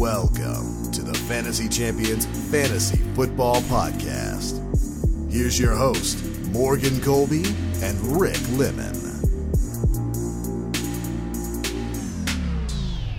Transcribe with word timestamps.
Welcome 0.00 0.90
to 0.92 1.02
the 1.02 1.12
Fantasy 1.28 1.68
Champions 1.68 2.24
Fantasy 2.50 2.96
Football 3.14 3.56
Podcast. 3.56 4.56
Here's 5.30 5.60
your 5.60 5.74
host, 5.74 6.24
Morgan 6.52 7.02
Colby 7.02 7.42
and 7.82 8.18
Rick 8.18 8.38
Lemon. 8.52 8.94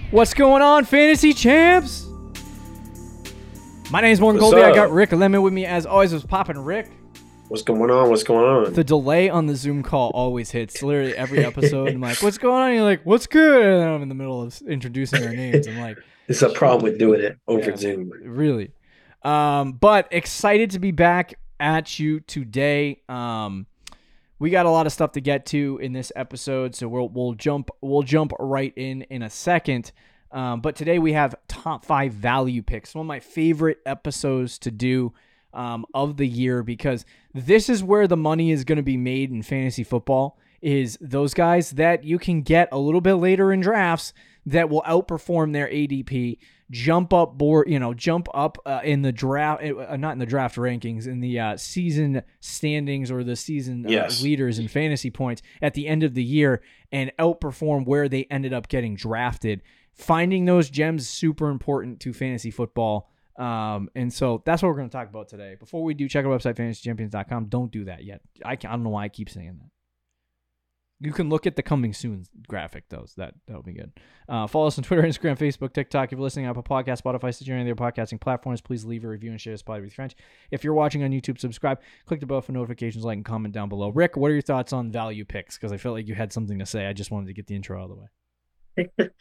What's 0.09 0.33
going 0.33 0.63
on, 0.63 0.85
fantasy 0.85 1.35
champs? 1.35 2.07
My 3.91 4.01
name 4.01 4.13
is 4.13 4.19
Morgan 4.19 4.41
What's 4.41 4.51
Colby. 4.51 4.65
I 4.65 4.73
got 4.73 4.89
Rick 4.89 5.11
Lemon 5.11 5.43
with 5.43 5.53
me 5.53 5.67
as 5.67 5.85
always. 5.85 6.11
Was 6.11 6.25
popping 6.25 6.57
Rick. 6.57 6.89
What's 7.51 7.63
going 7.63 7.91
on? 7.91 8.09
What's 8.09 8.23
going 8.23 8.45
on? 8.67 8.73
The 8.75 8.83
delay 8.85 9.29
on 9.29 9.47
the 9.47 9.57
Zoom 9.57 9.83
call 9.83 10.09
always 10.13 10.51
hits. 10.51 10.81
Literally 10.81 11.13
every 11.17 11.43
episode, 11.43 11.89
I'm 11.89 11.99
like, 11.99 12.23
"What's 12.23 12.37
going 12.37 12.63
on?" 12.63 12.73
You're 12.73 12.83
like, 12.83 13.05
"What's 13.05 13.27
good?" 13.27 13.61
And 13.65 13.89
I'm 13.89 14.01
in 14.01 14.07
the 14.07 14.15
middle 14.15 14.41
of 14.41 14.61
introducing 14.61 15.21
our 15.21 15.33
names. 15.33 15.67
I'm 15.67 15.77
like, 15.77 15.97
It's 16.29 16.41
a 16.43 16.47
problem 16.49 16.83
with 16.83 16.97
doing 16.97 17.19
it 17.19 17.37
over 17.49 17.71
Yeah. 17.71 17.75
Zoom. 17.75 18.09
really. 18.23 18.71
Um, 19.23 19.73
but 19.73 20.07
excited 20.11 20.71
to 20.71 20.79
be 20.79 20.91
back 20.91 21.33
at 21.59 21.99
you 21.99 22.21
today. 22.21 23.01
Um, 23.09 23.65
we 24.39 24.49
got 24.49 24.65
a 24.65 24.69
lot 24.69 24.85
of 24.85 24.93
stuff 24.93 25.11
to 25.11 25.19
get 25.19 25.45
to 25.47 25.77
in 25.81 25.91
this 25.91 26.09
episode, 26.15 26.73
so 26.73 26.87
we'll 26.87 27.09
we'll 27.09 27.33
jump 27.33 27.69
we'll 27.81 28.03
jump 28.03 28.31
right 28.39 28.71
in 28.77 29.01
in 29.09 29.23
a 29.23 29.29
second. 29.29 29.91
Um, 30.31 30.61
but 30.61 30.77
today 30.77 30.99
we 30.99 31.11
have 31.11 31.35
top 31.49 31.83
five 31.83 32.13
value 32.13 32.61
picks. 32.61 32.95
One 32.95 33.01
of 33.05 33.07
my 33.07 33.19
favorite 33.19 33.79
episodes 33.85 34.57
to 34.59 34.71
do 34.71 35.11
um, 35.53 35.85
of 35.93 36.17
the 36.17 36.27
year 36.27 36.63
because 36.63 37.05
this 37.33 37.69
is 37.69 37.83
where 37.83 38.07
the 38.07 38.17
money 38.17 38.51
is 38.51 38.63
going 38.63 38.77
to 38.77 38.83
be 38.83 38.97
made 38.97 39.31
in 39.31 39.41
fantasy 39.43 39.83
football. 39.83 40.37
Is 40.61 40.97
those 41.01 41.33
guys 41.33 41.71
that 41.71 42.03
you 42.03 42.19
can 42.19 42.43
get 42.43 42.69
a 42.71 42.77
little 42.77 43.01
bit 43.01 43.15
later 43.15 43.51
in 43.51 43.61
drafts 43.61 44.13
that 44.45 44.69
will 44.69 44.83
outperform 44.83 45.53
their 45.53 45.67
ADP, 45.67 46.37
jump 46.69 47.13
up 47.13 47.35
board, 47.37 47.67
you 47.67 47.79
know, 47.79 47.95
jump 47.95 48.27
up 48.33 48.59
uh, 48.65 48.79
in 48.83 49.01
the 49.01 49.11
draft, 49.11 49.63
uh, 49.63 49.97
not 49.97 50.11
in 50.13 50.19
the 50.19 50.25
draft 50.25 50.55
rankings, 50.57 51.07
in 51.07 51.19
the 51.19 51.39
uh, 51.39 51.57
season 51.57 52.21
standings 52.41 53.09
or 53.09 53.23
the 53.23 53.35
season 53.35 53.85
uh, 53.87 53.89
Yes. 53.89 54.21
leaders 54.21 54.59
in 54.59 54.67
fantasy 54.67 55.09
points 55.09 55.41
at 55.63 55.73
the 55.73 55.87
end 55.87 56.03
of 56.03 56.13
the 56.13 56.23
year 56.23 56.61
and 56.91 57.11
outperform 57.17 57.85
where 57.87 58.07
they 58.07 58.25
ended 58.29 58.53
up 58.53 58.67
getting 58.67 58.95
drafted. 58.95 59.61
Finding 59.93 60.45
those 60.45 60.69
gems 60.69 61.07
super 61.09 61.49
important 61.49 61.99
to 62.01 62.13
fantasy 62.13 62.51
football. 62.51 63.10
Um, 63.37 63.89
and 63.95 64.11
so 64.11 64.41
that's 64.45 64.61
what 64.61 64.69
we're 64.69 64.75
going 64.75 64.89
to 64.89 64.95
talk 64.95 65.09
about 65.09 65.29
today. 65.29 65.55
Before 65.59 65.83
we 65.83 65.93
do, 65.93 66.07
check 66.07 66.25
our 66.25 66.37
website, 66.37 66.55
fantasychampions.com. 66.55 67.45
Don't 67.45 67.71
do 67.71 67.85
that 67.85 68.03
yet. 68.03 68.21
I, 68.43 68.55
can, 68.55 68.69
I 68.69 68.73
don't 68.73 68.83
know 68.83 68.89
why 68.89 69.05
I 69.05 69.09
keep 69.09 69.29
saying 69.29 69.57
that. 69.59 69.69
You 71.03 71.11
can 71.11 71.29
look 71.29 71.47
at 71.47 71.55
the 71.55 71.63
coming 71.63 71.93
soon 71.93 72.25
graphic, 72.47 72.83
though. 72.89 73.07
That 73.17 73.33
that'll 73.47 73.63
be 73.63 73.73
good. 73.73 73.91
Uh, 74.29 74.45
follow 74.45 74.67
us 74.67 74.77
on 74.77 74.83
Twitter, 74.83 75.01
Instagram, 75.01 75.35
Facebook, 75.35 75.73
TikTok. 75.73 76.09
If 76.09 76.11
you're 76.11 76.21
listening 76.21 76.45
on 76.45 76.51
Apple 76.51 76.61
Podcast, 76.61 77.01
Spotify, 77.01 77.33
Stitcher, 77.33 77.55
and 77.55 77.67
other 77.67 77.73
podcasting 77.73 78.21
platforms, 78.21 78.61
please 78.61 78.85
leave 78.85 79.03
a 79.03 79.07
review 79.07 79.31
and 79.31 79.41
share 79.41 79.51
this 79.51 79.63
pod 79.63 79.77
with 79.77 79.85
your 79.85 79.95
friends. 79.95 80.13
If 80.51 80.63
you're 80.63 80.75
watching 80.75 81.03
on 81.03 81.09
YouTube, 81.09 81.39
subscribe. 81.39 81.81
Click 82.05 82.19
the 82.19 82.27
bell 82.27 82.41
for 82.41 82.51
notifications, 82.51 83.03
like, 83.03 83.15
and 83.15 83.25
comment 83.25 83.51
down 83.51 83.67
below. 83.67 83.89
Rick, 83.89 84.15
what 84.15 84.29
are 84.29 84.35
your 84.35 84.43
thoughts 84.43 84.73
on 84.73 84.91
value 84.91 85.25
picks? 85.25 85.57
Because 85.57 85.71
I 85.71 85.77
felt 85.77 85.95
like 85.95 86.07
you 86.07 86.13
had 86.13 86.31
something 86.31 86.59
to 86.59 86.67
say. 86.67 86.85
I 86.85 86.93
just 86.93 87.09
wanted 87.09 87.27
to 87.27 87.33
get 87.33 87.47
the 87.47 87.55
intro 87.55 87.79
out 87.79 87.85
of 87.85 87.89
the 87.89 87.95
way. 87.95 88.07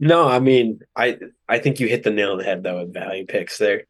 No, 0.00 0.26
I 0.28 0.38
mean, 0.38 0.80
I 0.96 1.18
I 1.48 1.58
think 1.58 1.80
you 1.80 1.86
hit 1.88 2.02
the 2.02 2.10
nail 2.10 2.32
on 2.32 2.38
the 2.38 2.44
head 2.44 2.62
though 2.62 2.80
with 2.80 2.92
value 2.94 3.26
picks. 3.26 3.58
They're 3.58 3.84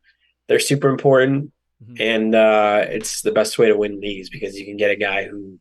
they're 0.49 0.59
super 0.61 0.89
important, 0.89 1.53
Mhm. 1.85 2.01
and 2.01 2.35
uh, 2.35 2.85
it's 2.89 3.23
the 3.23 3.33
best 3.33 3.59
way 3.59 3.67
to 3.69 3.77
win 3.77 4.01
leagues 4.01 4.29
because 4.31 4.59
you 4.59 4.65
can 4.65 4.77
get 4.77 4.91
a 4.91 4.97
guy 4.97 5.25
who. 5.25 5.59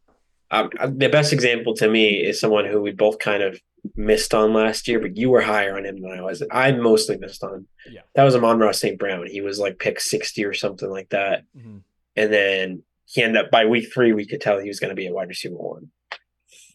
Um, 0.53 0.69
the 0.97 1.07
best 1.07 1.31
example 1.31 1.73
to 1.75 1.87
me 1.89 2.09
is 2.21 2.39
someone 2.39 2.65
who 2.65 2.81
we 2.81 2.91
both 2.91 3.19
kind 3.19 3.41
of 3.41 3.57
missed 3.95 4.33
on 4.33 4.51
last 4.53 4.85
year, 4.87 4.99
but 4.99 5.15
you 5.15 5.29
were 5.29 5.39
higher 5.41 5.77
on 5.77 5.85
him 5.85 6.01
than 6.01 6.11
I 6.11 6.21
was. 6.21 6.43
I 6.51 6.73
mostly 6.73 7.17
missed 7.17 7.41
on. 7.41 7.65
Yeah. 7.89 8.01
That 8.15 8.25
was 8.25 8.35
Amon-Ra 8.35 8.73
St. 8.73 8.99
Brown. 8.99 9.27
He 9.27 9.39
was 9.39 9.59
like 9.59 9.79
pick 9.79 10.01
sixty 10.01 10.43
or 10.43 10.53
something 10.53 10.89
like 10.89 11.09
that. 11.09 11.43
Mhm. 11.57 11.81
and 12.17 12.33
then 12.33 12.83
he 13.05 13.21
ended 13.23 13.43
up 13.45 13.49
by 13.51 13.65
week 13.65 13.91
three. 13.93 14.11
We 14.13 14.25
could 14.27 14.41
tell 14.41 14.59
he 14.59 14.67
was 14.67 14.79
going 14.81 14.89
to 14.89 14.95
be 14.95 15.07
a 15.07 15.13
wide 15.13 15.29
receiver 15.29 15.55
one. 15.55 15.89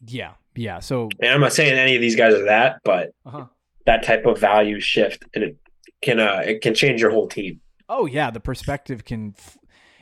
Yeah, 0.06 0.32
yeah. 0.56 0.80
So, 0.80 1.08
And 1.20 1.30
I'm 1.30 1.40
not 1.40 1.52
saying 1.52 1.72
any 1.72 1.94
of 1.94 2.00
these 2.00 2.16
guys 2.16 2.34
are 2.34 2.44
that, 2.44 2.80
but 2.84 3.12
uh-huh. 3.24 3.46
that 3.86 4.02
type 4.02 4.26
of 4.26 4.38
value 4.38 4.80
shift 4.80 5.24
and 5.34 5.44
it 5.44 5.56
can 6.02 6.20
uh 6.20 6.42
it 6.44 6.60
can 6.60 6.74
change 6.74 7.00
your 7.00 7.10
whole 7.10 7.28
team. 7.28 7.60
Oh 7.88 8.06
yeah, 8.06 8.30
the 8.30 8.40
perspective 8.40 9.04
can 9.04 9.34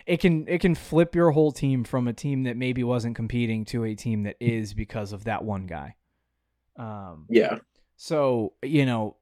it 0.06 0.18
can 0.18 0.46
it 0.48 0.60
can 0.60 0.74
flip 0.74 1.14
your 1.14 1.30
whole 1.30 1.52
team 1.52 1.84
from 1.84 2.08
a 2.08 2.12
team 2.12 2.44
that 2.44 2.56
maybe 2.56 2.82
wasn't 2.84 3.16
competing 3.16 3.64
to 3.66 3.84
a 3.84 3.94
team 3.94 4.24
that 4.24 4.36
is 4.40 4.74
because 4.74 5.12
of 5.12 5.24
that 5.24 5.44
one 5.44 5.66
guy. 5.66 5.94
Um 6.76 7.26
Yeah, 7.28 7.58
so, 7.96 8.52
you 8.62 8.86
know, 8.86 9.16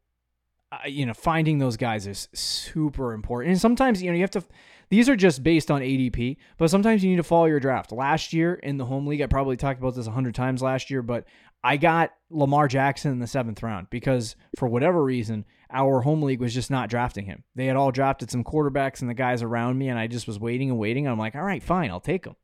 uh, 0.71 0.87
you 0.87 1.07
know, 1.07 1.15
finding 1.15 1.59
those 1.59 1.77
guys 1.77 2.07
is 2.07 2.29
super 2.33 3.13
important. 3.13 3.53
And 3.53 3.61
sometimes, 3.61 4.03
you 4.03 4.11
know, 4.11 4.17
you 4.17 4.23
have 4.23 4.31
to 4.33 4.45
these 4.93 5.09
are 5.09 5.17
just 5.17 5.43
based 5.43 5.71
on 5.71 5.81
ADP, 5.81 6.37
but 6.59 6.69
sometimes 6.69 7.03
you 7.03 7.09
need 7.09 7.17
to 7.17 7.23
follow 7.23 7.47
your 7.47 7.61
draft. 7.61 7.93
Last 7.93 8.35
year 8.35 8.57
in 8.57 8.77
the 8.77 8.85
home 8.85 9.07
league, 9.07 9.23
I 9.23 9.27
probably 9.27 9.57
talked 9.57 9.81
about 9.81 9.95
this 9.95 10.05
a 10.05 10.11
100 10.11 10.35
times 10.35 10.61
last 10.61 10.91
year, 10.91 11.01
but 11.01 11.25
I 11.65 11.79
got 11.79 12.11
Lamar 12.29 12.69
Jackson 12.69 13.11
in 13.11 13.19
the 13.19 13.25
7th 13.25 13.63
round 13.63 13.87
because 13.89 14.37
for 14.59 14.69
whatever 14.69 15.03
reason, 15.03 15.47
our 15.73 16.03
home 16.03 16.21
league 16.21 16.41
was 16.41 16.53
just 16.53 16.71
not 16.71 16.91
drafting 16.91 17.25
him. 17.25 17.43
They 17.55 17.65
had 17.65 17.77
all 17.77 17.91
drafted 17.91 18.31
some 18.31 18.45
quarterbacks 18.45 19.01
and 19.01 19.09
the 19.09 19.15
guys 19.15 19.43
around 19.43 19.79
me 19.79 19.89
and 19.89 19.99
I 19.99 20.09
just 20.09 20.27
was 20.27 20.39
waiting 20.39 20.69
and 20.69 20.79
waiting. 20.79 21.09
I'm 21.09 21.19
like, 21.19 21.35
"All 21.37 21.43
right, 21.43 21.63
fine, 21.63 21.91
I'll 21.91 21.99
take 21.99 22.27
him. 22.27 22.37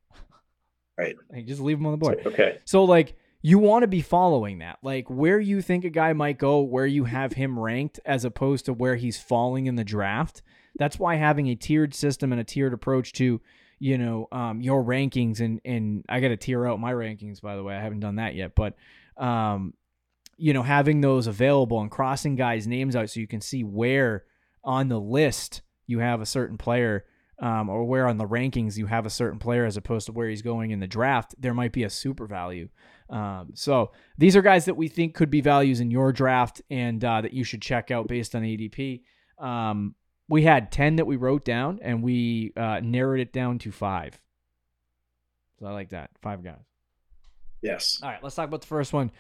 Right. 0.97 1.17
Like, 1.31 1.45
just 1.45 1.61
leave 1.61 1.77
them 1.77 1.85
on 1.85 1.93
the 1.93 1.99
board. 1.99 2.23
okay. 2.25 2.61
So 2.65 2.83
like 2.85 3.15
you 3.43 3.59
want 3.59 3.83
to 3.83 3.89
be 3.89 4.01
following 4.01 4.61
that, 4.61 4.79
like 4.83 5.11
where 5.11 5.39
you 5.39 5.61
think 5.61 5.85
a 5.85 5.91
guy 5.91 6.15
might 6.15 6.39
go, 6.39 6.61
where 6.63 6.87
you 6.87 7.05
have 7.05 7.35
him 7.35 7.59
ranked, 7.59 8.01
as 8.07 8.25
opposed 8.25 8.65
to 8.65 8.73
where 8.73 8.97
he's 8.97 9.21
falling 9.21 9.67
in 9.67 9.77
the 9.77 9.85
draft. 9.85 10.41
That's 10.79 10.99
why 10.99 11.17
having 11.17 11.49
a 11.49 11.55
tiered 11.55 11.95
system 11.95 12.33
and 12.33 12.41
a 12.41 12.45
tiered 12.45 12.73
approach 12.73 13.13
to, 13.15 13.41
you 13.79 13.99
know, 13.99 14.29
um, 14.33 14.61
your 14.61 14.83
rankings 14.83 15.41
and 15.41 15.61
and 15.65 16.05
I 16.09 16.21
got 16.21 16.29
to 16.29 16.37
tier 16.37 16.67
out 16.67 16.81
my 16.81 16.93
rankings 16.93 17.41
by 17.41 17.57
the 17.57 17.63
way. 17.63 17.77
I 17.77 17.83
haven't 17.83 18.01
done 18.01 18.17
that 18.17 18.35
yet, 18.35 18.55
but 18.55 18.77
um, 19.17 19.75
you 20.37 20.53
know, 20.53 20.63
having 20.63 21.01
those 21.01 21.27
available 21.27 21.81
and 21.81 21.91
crossing 21.91 22.37
guys' 22.37 22.67
names 22.67 22.97
out 22.97 23.11
so 23.11 23.21
you 23.21 23.27
can 23.27 23.41
see 23.41 23.65
where 23.65 24.25
on 24.65 24.89
the 24.89 25.01
list 25.01 25.63
you 25.87 25.99
have 25.99 26.21
a 26.21 26.27
certain 26.27 26.57
player 26.57 27.05
um, 27.41 27.69
or 27.69 27.85
where 27.85 28.09
on 28.09 28.19
the 28.19 28.27
rankings 28.27 28.77
you 28.77 28.87
have 28.87 29.07
a 29.07 29.11
certain 29.11 29.39
player 29.39 29.65
as 29.65 29.77
opposed 29.77 30.07
to 30.07 30.13
where 30.13 30.29
he's 30.29 30.43
going 30.43 30.71
in 30.71 30.81
the 30.81 30.87
draft, 30.87 31.35
there 31.39 31.55
might 31.55 31.73
be 31.73 31.85
a 31.85 31.91
super 31.91 32.27
value. 32.27 32.69
Um, 33.11 33.51
so 33.55 33.93
these 34.17 34.37
are 34.37 34.43
guys 34.43 34.65
that 34.67 34.77
we 34.77 34.89
think 34.89 35.15
could 35.15 35.31
be 35.31 35.41
values 35.41 35.81
in 35.81 35.91
your 35.91 36.13
draft 36.13 36.63
and 36.71 37.03
uh, 37.05 37.21
that 37.21 37.33
you 37.33 37.45
should 37.45 37.63
check 37.63 37.91
out 37.91 38.09
based 38.09 38.35
on 38.35 38.43
ADP. 38.43 39.03
Um, 39.39 39.95
we 40.29 40.43
had 40.43 40.71
10 40.71 40.97
that 40.97 41.07
we 41.07 41.17
wrote 41.17 41.45
down 41.45 41.79
and 41.83 42.03
we 42.03 42.53
uh, 42.57 42.81
narrowed 42.83 43.21
it 43.21 43.33
down 43.33 43.59
to 43.61 43.73
five. 43.73 44.21
So 45.59 45.67
I 45.67 45.73
like 45.73 45.91
that. 45.91 46.11
Five 46.23 46.45
guys. 46.45 46.61
Yes. 47.63 47.99
All 48.03 48.11
right, 48.11 48.23
let's 48.23 48.37
talk 48.37 48.47
about 48.47 48.61
the 48.61 48.67
first 48.67 48.93
one. 48.93 49.11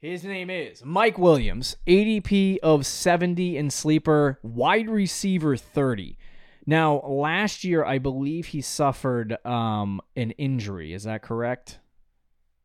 His 0.00 0.24
name 0.24 0.50
is 0.50 0.84
Mike 0.84 1.16
Williams, 1.16 1.76
ADP 1.86 2.58
of 2.60 2.84
70 2.84 3.56
in 3.56 3.70
sleeper, 3.70 4.40
wide 4.42 4.90
receiver 4.90 5.56
30. 5.56 6.18
Now, 6.66 7.00
last 7.02 7.62
year, 7.62 7.84
I 7.84 7.98
believe 7.98 8.46
he 8.46 8.60
suffered 8.62 9.36
um, 9.46 10.00
an 10.16 10.32
injury. 10.32 10.92
Is 10.92 11.04
that 11.04 11.22
correct? 11.22 11.78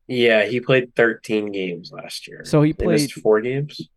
Yeah, 0.08 0.46
he 0.46 0.60
played 0.60 0.96
13 0.96 1.52
games 1.52 1.92
last 1.92 2.26
year. 2.26 2.44
So 2.44 2.62
he 2.62 2.72
played. 2.72 3.12
four 3.12 3.40
games. 3.40 3.88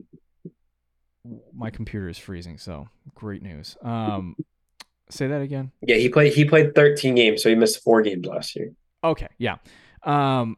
My 1.54 1.70
computer 1.70 2.10
is 2.10 2.18
freezing, 2.18 2.58
so 2.58 2.88
great 3.16 3.44
news. 3.44 3.78
Um, 3.82 4.36
say 5.10 5.28
that 5.28 5.42
again. 5.42 5.72
Yeah, 5.82 5.98
he 5.98 6.10
played 6.10 6.34
he 6.34 6.46
played 6.46 6.74
13 6.76 7.16
games, 7.16 7.44
so 7.44 7.50
he 7.50 7.56
missed 7.56 7.84
four 7.84 8.02
games 8.02 8.26
last 8.26 8.56
year. 8.56 8.74
Okay, 9.04 9.28
yeah. 9.38 9.58
Um 10.04 10.58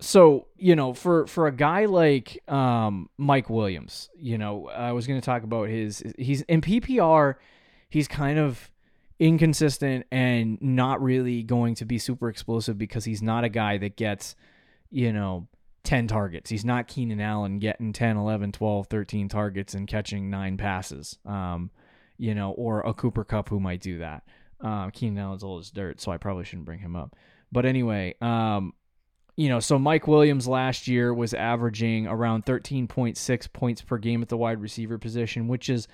so, 0.00 0.48
you 0.56 0.76
know, 0.76 0.92
for 0.92 1.26
for 1.26 1.46
a 1.46 1.52
guy 1.52 1.86
like 1.86 2.38
um 2.48 3.08
Mike 3.16 3.48
Williams, 3.48 4.10
you 4.16 4.38
know, 4.38 4.68
I 4.68 4.92
was 4.92 5.06
going 5.06 5.20
to 5.20 5.24
talk 5.24 5.42
about 5.42 5.68
his 5.68 6.02
he's 6.18 6.42
in 6.42 6.60
PPR, 6.60 7.36
he's 7.88 8.08
kind 8.08 8.38
of 8.38 8.70
inconsistent 9.18 10.06
and 10.10 10.60
not 10.60 11.00
really 11.00 11.42
going 11.42 11.74
to 11.76 11.84
be 11.84 11.98
super 11.98 12.28
explosive 12.28 12.76
because 12.76 13.04
he's 13.04 13.22
not 13.22 13.44
a 13.44 13.48
guy 13.48 13.78
that 13.78 13.96
gets, 13.96 14.34
you 14.90 15.12
know, 15.12 15.48
10 15.84 16.08
targets. 16.08 16.50
He's 16.50 16.64
not 16.64 16.88
Keenan 16.88 17.20
Allen 17.20 17.58
getting 17.58 17.92
10, 17.92 18.16
11, 18.16 18.52
12, 18.52 18.86
13 18.88 19.28
targets 19.28 19.74
and 19.74 19.86
catching 19.86 20.30
9 20.30 20.56
passes. 20.56 21.18
Um, 21.24 21.70
you 22.16 22.34
know, 22.34 22.52
or 22.52 22.80
a 22.80 22.94
Cooper 22.94 23.24
Kupp 23.24 23.48
who 23.48 23.60
might 23.60 23.80
do 23.80 23.98
that. 23.98 24.24
Um, 24.60 24.90
Keenan 24.92 25.18
Allen's 25.18 25.44
old 25.44 25.60
as 25.60 25.70
dirt, 25.70 26.00
so 26.00 26.10
I 26.12 26.16
probably 26.16 26.44
shouldn't 26.44 26.64
bring 26.66 26.78
him 26.78 26.96
up. 26.96 27.14
But 27.52 27.66
anyway, 27.66 28.14
um, 28.20 28.72
you 29.36 29.48
know, 29.48 29.60
so 29.60 29.78
Mike 29.78 30.06
Williams 30.06 30.46
last 30.48 30.86
year 30.88 31.12
was 31.12 31.34
averaging 31.34 32.06
around 32.06 32.46
13.6 32.46 33.52
points 33.52 33.82
per 33.82 33.98
game 33.98 34.22
at 34.22 34.28
the 34.28 34.36
wide 34.36 34.60
receiver 34.60 34.96
position, 34.96 35.48
which 35.48 35.68
is 35.68 35.88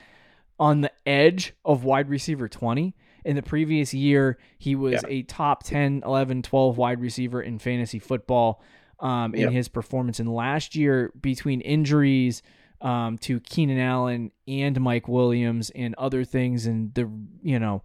on 0.59 0.83
the 0.83 0.93
edge 1.07 1.55
of 1.65 1.85
wide 1.85 2.09
receiver 2.11 2.49
20. 2.49 2.95
In 3.25 3.37
the 3.37 3.43
previous 3.43 3.93
year, 3.93 4.39
he 4.59 4.75
was 4.77 4.93
Yeah. 5.03 5.09
a 5.09 5.23
top 5.23 5.63
10, 5.65 6.03
11, 6.05 6.43
12 6.43 6.77
wide 6.79 7.01
receiver 7.01 7.41
in 7.43 7.59
fantasy 7.59 7.99
football 7.99 8.63
um, 9.01 9.35
in 9.35 9.43
Yep. 9.43 9.53
his 9.53 9.69
performance. 9.69 10.21
And 10.21 10.33
last 10.33 10.75
year, 10.77 11.13
between 11.21 11.61
injuries, 11.61 12.43
um, 12.81 13.19
to 13.19 13.41
Keenan 13.41 13.79
Allen 13.79 14.31
and 14.49 14.81
Mike 14.81 15.09
Williams 15.09 15.71
and 15.71 15.95
other 15.97 16.25
things. 16.25 16.67
And 16.67 16.95
the 16.95 17.11
you 17.43 17.59
know, 17.59 17.83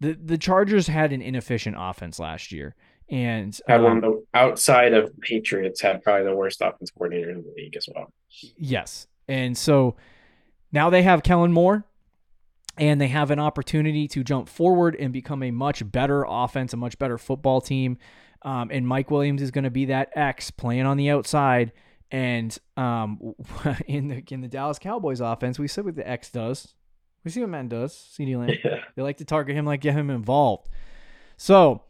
the 0.00 0.12
the 0.12 0.38
Chargers 0.38 0.86
had 0.86 1.12
an 1.12 1.22
inefficient 1.22 1.76
offense 1.78 2.18
last 2.18 2.52
year, 2.52 2.74
and 3.08 3.58
Had 3.66 3.82
one 3.82 3.92
um, 3.92 3.96
of 3.98 4.02
the 4.02 4.24
outside 4.34 4.92
of 4.92 5.12
Patriots 5.20 5.80
had 5.80 6.02
probably 6.02 6.26
the 6.26 6.34
worst 6.36 6.60
offense 6.60 6.90
coordinator 6.90 7.30
in 7.30 7.42
the 7.42 7.52
league 7.56 7.76
as 7.76 7.88
well. 7.94 8.12
Yes. 8.56 9.06
And 9.28 9.56
so 9.56 9.96
now 10.72 10.90
they 10.90 11.02
have 11.02 11.22
Kellen 11.22 11.52
Moore 11.52 11.84
and 12.78 13.00
they 13.00 13.08
have 13.08 13.30
an 13.30 13.40
opportunity 13.40 14.06
to 14.08 14.22
jump 14.22 14.48
forward 14.48 14.94
and 14.96 15.12
become 15.12 15.42
a 15.42 15.50
much 15.50 15.90
better 15.90 16.24
offense, 16.28 16.72
a 16.72 16.76
much 16.76 16.98
better 16.98 17.18
football 17.18 17.60
team. 17.60 17.98
Um, 18.46 18.70
and 18.72 18.86
Mike 18.86 19.10
Williams 19.10 19.42
is 19.42 19.50
going 19.50 19.64
to 19.64 19.70
be 19.70 19.86
that 19.86 20.10
X 20.14 20.52
playing 20.52 20.86
on 20.86 20.96
the 20.96 21.10
outside. 21.10 21.72
And 22.12 22.56
um, 22.76 23.34
in 23.86 24.08
the 24.08 24.24
in 24.30 24.40
the 24.40 24.48
Dallas 24.48 24.78
Cowboys 24.78 25.20
offense, 25.20 25.58
we 25.58 25.68
said 25.68 25.84
what 25.84 25.96
the 25.96 26.08
X 26.08 26.30
does. 26.30 26.74
We 27.24 27.32
see 27.32 27.40
what 27.40 27.50
man 27.50 27.66
does. 27.66 27.92
CeeDee 27.92 28.38
Lamb. 28.38 28.56
Yeah. 28.64 28.84
They 28.94 29.02
like 29.02 29.16
to 29.16 29.24
target 29.24 29.56
him, 29.56 29.66
like 29.66 29.80
get 29.80 29.94
him 29.94 30.10
involved. 30.10 30.68
So 31.36 31.82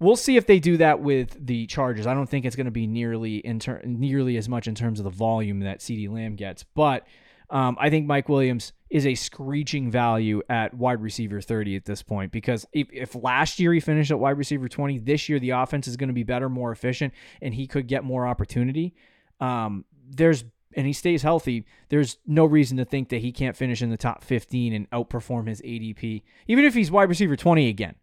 we'll 0.00 0.16
see 0.16 0.36
if 0.36 0.46
they 0.46 0.58
do 0.58 0.78
that 0.78 1.00
with 1.00 1.46
the 1.46 1.66
Chargers. 1.66 2.08
I 2.08 2.14
don't 2.14 2.28
think 2.28 2.44
it's 2.44 2.56
going 2.56 2.64
to 2.64 2.72
be 2.72 2.88
nearly 2.88 3.36
in 3.36 3.60
ter- 3.60 3.80
nearly 3.84 4.36
as 4.36 4.48
much 4.48 4.66
in 4.66 4.74
terms 4.74 4.98
of 4.98 5.04
the 5.04 5.10
volume 5.10 5.60
that 5.60 5.78
CeeDee 5.78 6.10
Lamb 6.10 6.34
gets, 6.34 6.64
but 6.74 7.06
um, 7.50 7.76
I 7.80 7.90
think 7.90 8.06
Mike 8.06 8.28
Williams 8.28 8.72
is 8.90 9.06
a 9.06 9.14
screeching 9.14 9.90
value 9.90 10.42
at 10.48 10.72
wide 10.74 11.00
receiver 11.02 11.40
30 11.40 11.76
at 11.76 11.84
this 11.84 12.02
point 12.02 12.32
because 12.32 12.64
if, 12.72 12.88
if 12.92 13.14
last 13.14 13.58
year 13.60 13.72
he 13.72 13.80
finished 13.80 14.10
at 14.10 14.18
wide 14.18 14.38
receiver 14.38 14.68
20, 14.68 14.98
this 14.98 15.28
year 15.28 15.38
the 15.38 15.50
offense 15.50 15.86
is 15.88 15.96
going 15.96 16.08
to 16.08 16.14
be 16.14 16.22
better, 16.22 16.48
more 16.48 16.72
efficient, 16.72 17.12
and 17.42 17.54
he 17.54 17.66
could 17.66 17.86
get 17.86 18.04
more 18.04 18.26
opportunity. 18.26 18.94
Um, 19.40 19.84
there's 20.08 20.44
and 20.76 20.86
he 20.86 20.92
stays 20.92 21.22
healthy, 21.22 21.66
there's 21.88 22.18
no 22.26 22.44
reason 22.44 22.76
to 22.76 22.84
think 22.84 23.08
that 23.08 23.20
he 23.20 23.32
can't 23.32 23.56
finish 23.56 23.82
in 23.82 23.90
the 23.90 23.96
top 23.96 24.22
15 24.22 24.72
and 24.72 24.88
outperform 24.90 25.48
his 25.48 25.60
ADP, 25.62 26.22
even 26.46 26.64
if 26.64 26.74
he's 26.74 26.92
wide 26.92 27.08
receiver 27.08 27.34
20 27.34 27.68
again 27.68 27.96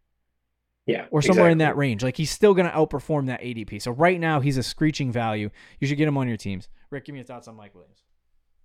Yeah. 0.86 1.06
or 1.10 1.22
somewhere 1.22 1.50
in 1.50 1.60
that 1.60 1.78
range. 1.78 2.04
Like 2.04 2.18
he's 2.18 2.30
still 2.32 2.54
going 2.54 2.70
to 2.70 2.74
outperform 2.76 3.28
that 3.28 3.42
ADP. 3.42 3.82
So 3.82 3.92
right 3.92 4.20
now 4.20 4.42
he's 4.42 4.58
a 4.58 4.64
screeching 4.64 5.14
value. 5.14 5.50
You 5.80 5.88
should 5.88 5.98
get 5.98 6.10
him 6.10 6.18
on 6.18 6.28
your 6.28 6.36
teams. 6.36 6.68
Rick, 6.90 7.06
give 7.06 7.14
me 7.14 7.20
your 7.20 7.26
thoughts 7.26 7.48
on 7.48 7.56
Mike 7.56 7.74
Williams. 7.74 8.04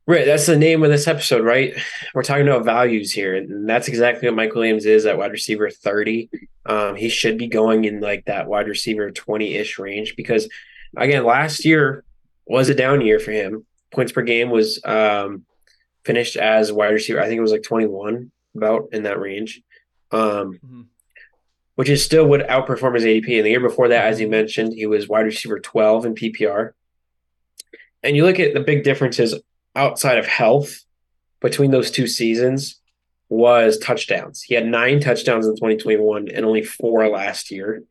Right, 0.05 0.27
that's 0.27 0.47
the 0.47 0.57
name 0.57 0.83
of 0.83 0.91
this 0.91 1.07
episode, 1.07 1.45
right? 1.45 1.75
We're 2.13 2.25
talking 2.25 2.49
about 2.49 2.65
values 2.65 3.13
here, 3.13 3.37
and 3.37 3.69
that's 3.69 3.87
exactly 3.87 4.29
what 4.29 4.35
Mike 4.35 4.53
Williams 4.55 4.85
is 4.85 5.07
at 5.07 5.17
wide 5.17 5.31
receiver 5.31 5.71
30. 5.71 6.29
Um, 6.67 6.97
he 6.97 7.09
should 7.09 7.39
be 7.39 7.47
going 7.47 7.85
in 7.85 8.01
like 8.01 8.25
that 8.25 8.49
wide 8.49 8.67
receiver 8.67 9.13
20 9.13 9.55
ish 9.55 9.79
range 9.79 10.17
because, 10.17 10.49
again, 10.97 11.25
last 11.25 11.65
year 11.65 12.03
was 12.47 12.69
a 12.69 12.75
down 12.75 13.01
year 13.01 13.21
for 13.21 13.31
him. 13.31 13.65
Points 13.93 14.11
per 14.11 14.23
game 14.23 14.51
was 14.51 14.81
um, 14.85 15.45
finished 16.05 16.35
as 16.37 16.73
wide 16.73 16.89
receiver. 16.95 17.21
I 17.21 17.27
think 17.29 17.39
it 17.39 17.43
was 17.43 17.53
like 17.53 17.63
21, 17.63 18.33
about 18.57 18.89
in 18.93 19.05
that 19.05 19.21
range, 19.21 19.63
um, 20.11 20.59
Mhm. 20.67 20.87
which 21.77 21.89
is 21.89 22.05
still 22.05 22.27
would 22.27 22.41
outperform 22.43 22.97
his 22.97 23.05
ADP. 23.05 23.37
And 23.37 23.47
the 23.47 23.51
year 23.51 23.61
before 23.61 23.87
that, 23.89 24.07
as 24.07 24.21
you 24.21 24.27
mentioned, 24.29 24.73
he 24.73 24.85
was 24.87 25.09
wide 25.09 25.27
receiver 25.27 25.61
12 25.61 26.05
in 26.07 26.15
PPR. 26.17 26.75
And 28.03 28.17
you 28.17 28.25
look 28.27 28.41
at 28.41 28.53
the 28.53 28.61
big 28.61 28.83
differences 28.83 29.39
outside 29.75 30.19
of 30.19 30.27
health 30.27 30.85
between 31.41 31.71
those 31.71 31.91
two 31.91 32.07
seasons 32.07 32.81
was 33.29 33.79
touchdowns. 33.79 34.43
He 34.43 34.55
had 34.55 34.67
nine 34.67 35.01
touchdowns 35.01 35.47
in 35.47 35.55
2021 35.55 36.29
and 36.29 36.45
only 36.45 36.63
four 36.63 37.09
last 37.09 37.51
year. 37.51 37.83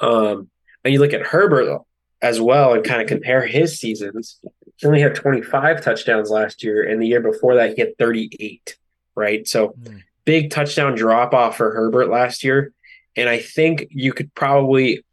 Um, 0.00 0.50
and 0.84 0.92
you 0.92 0.98
look 0.98 1.12
at 1.12 1.22
Herbert 1.22 1.82
as 2.20 2.40
well 2.40 2.74
and 2.74 2.84
kind 2.84 3.00
of 3.00 3.06
compare 3.08 3.46
his 3.46 3.78
seasons. 3.78 4.38
He 4.76 4.86
only 4.86 5.00
had 5.00 5.14
25 5.14 5.82
touchdowns 5.82 6.30
last 6.30 6.64
year, 6.64 6.82
and 6.82 7.00
the 7.00 7.06
year 7.06 7.20
before 7.20 7.54
that, 7.54 7.74
he 7.74 7.80
had 7.80 7.96
38. 7.98 8.76
Right. 9.14 9.46
So 9.46 9.74
Mm. 9.84 10.02
big 10.24 10.50
touchdown 10.50 10.94
drop 10.96 11.34
off 11.34 11.56
for 11.56 11.72
Herbert 11.72 12.08
last 12.08 12.42
year. 12.42 12.72
And 13.16 13.28
I 13.28 13.38
think 13.38 13.86
you 13.90 14.12
could 14.12 14.34
probably 14.34 15.04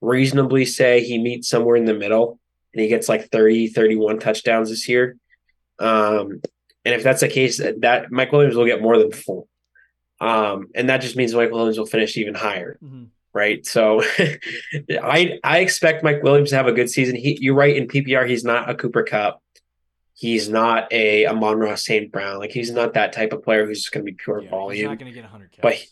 reasonably 0.00 0.64
say 0.64 1.00
he 1.02 1.18
meets 1.18 1.48
somewhere 1.48 1.76
in 1.76 1.86
the 1.86 1.94
middle 1.94 2.38
and 2.72 2.82
he 2.82 2.88
gets 2.88 3.08
like 3.08 3.30
30, 3.30 3.68
31 3.68 4.18
touchdowns 4.20 4.68
this 4.68 4.88
year. 4.88 5.16
Um, 5.78 6.40
and 6.84 6.94
if 6.94 7.02
that's 7.02 7.20
the 7.20 7.28
case, 7.28 7.58
that 7.58 8.10
Mike 8.10 8.32
Williams 8.32 8.56
will 8.56 8.66
get 8.66 8.80
more 8.82 8.98
than 8.98 9.12
four. 9.12 9.46
Um, 10.20 10.68
and 10.74 10.88
that 10.88 11.00
just 11.00 11.16
means 11.16 11.34
Mike 11.34 11.50
Williams 11.52 11.78
will 11.78 11.86
finish 11.86 12.16
even 12.16 12.34
higher, 12.34 12.78
Mhm. 12.82 13.08
right? 13.32 13.64
So 13.64 14.02
I 15.02 15.38
I 15.44 15.58
expect 15.60 16.02
Mike 16.02 16.22
Williams 16.22 16.50
to 16.50 16.56
have 16.56 16.66
a 16.66 16.72
good 16.72 16.90
season. 16.90 17.14
He, 17.16 17.38
you're 17.40 17.54
right 17.54 17.76
in 17.76 17.86
PPR, 17.86 18.28
he's 18.28 18.44
not 18.44 18.68
a 18.68 18.74
Cooper 18.74 19.02
Kupp. 19.04 19.40
He's 20.14 20.48
not 20.48 20.92
a 20.92 21.26
Amon-Ra 21.26 21.76
St. 21.76 22.10
Brown. 22.10 22.38
Like 22.38 22.50
he's 22.50 22.72
not 22.72 22.94
that 22.94 23.12
type 23.12 23.32
of 23.32 23.44
player 23.44 23.64
who's 23.66 23.78
just 23.78 23.92
going 23.92 24.04
to 24.04 24.10
be 24.10 24.16
pure 24.16 24.38
Yeah, 24.38 24.42
He's 24.46 24.50
volume. 24.50 24.86
not 24.88 24.98
going 24.98 25.12
to 25.12 25.14
get 25.14 25.24
100 25.24 25.50
But- 25.62 25.84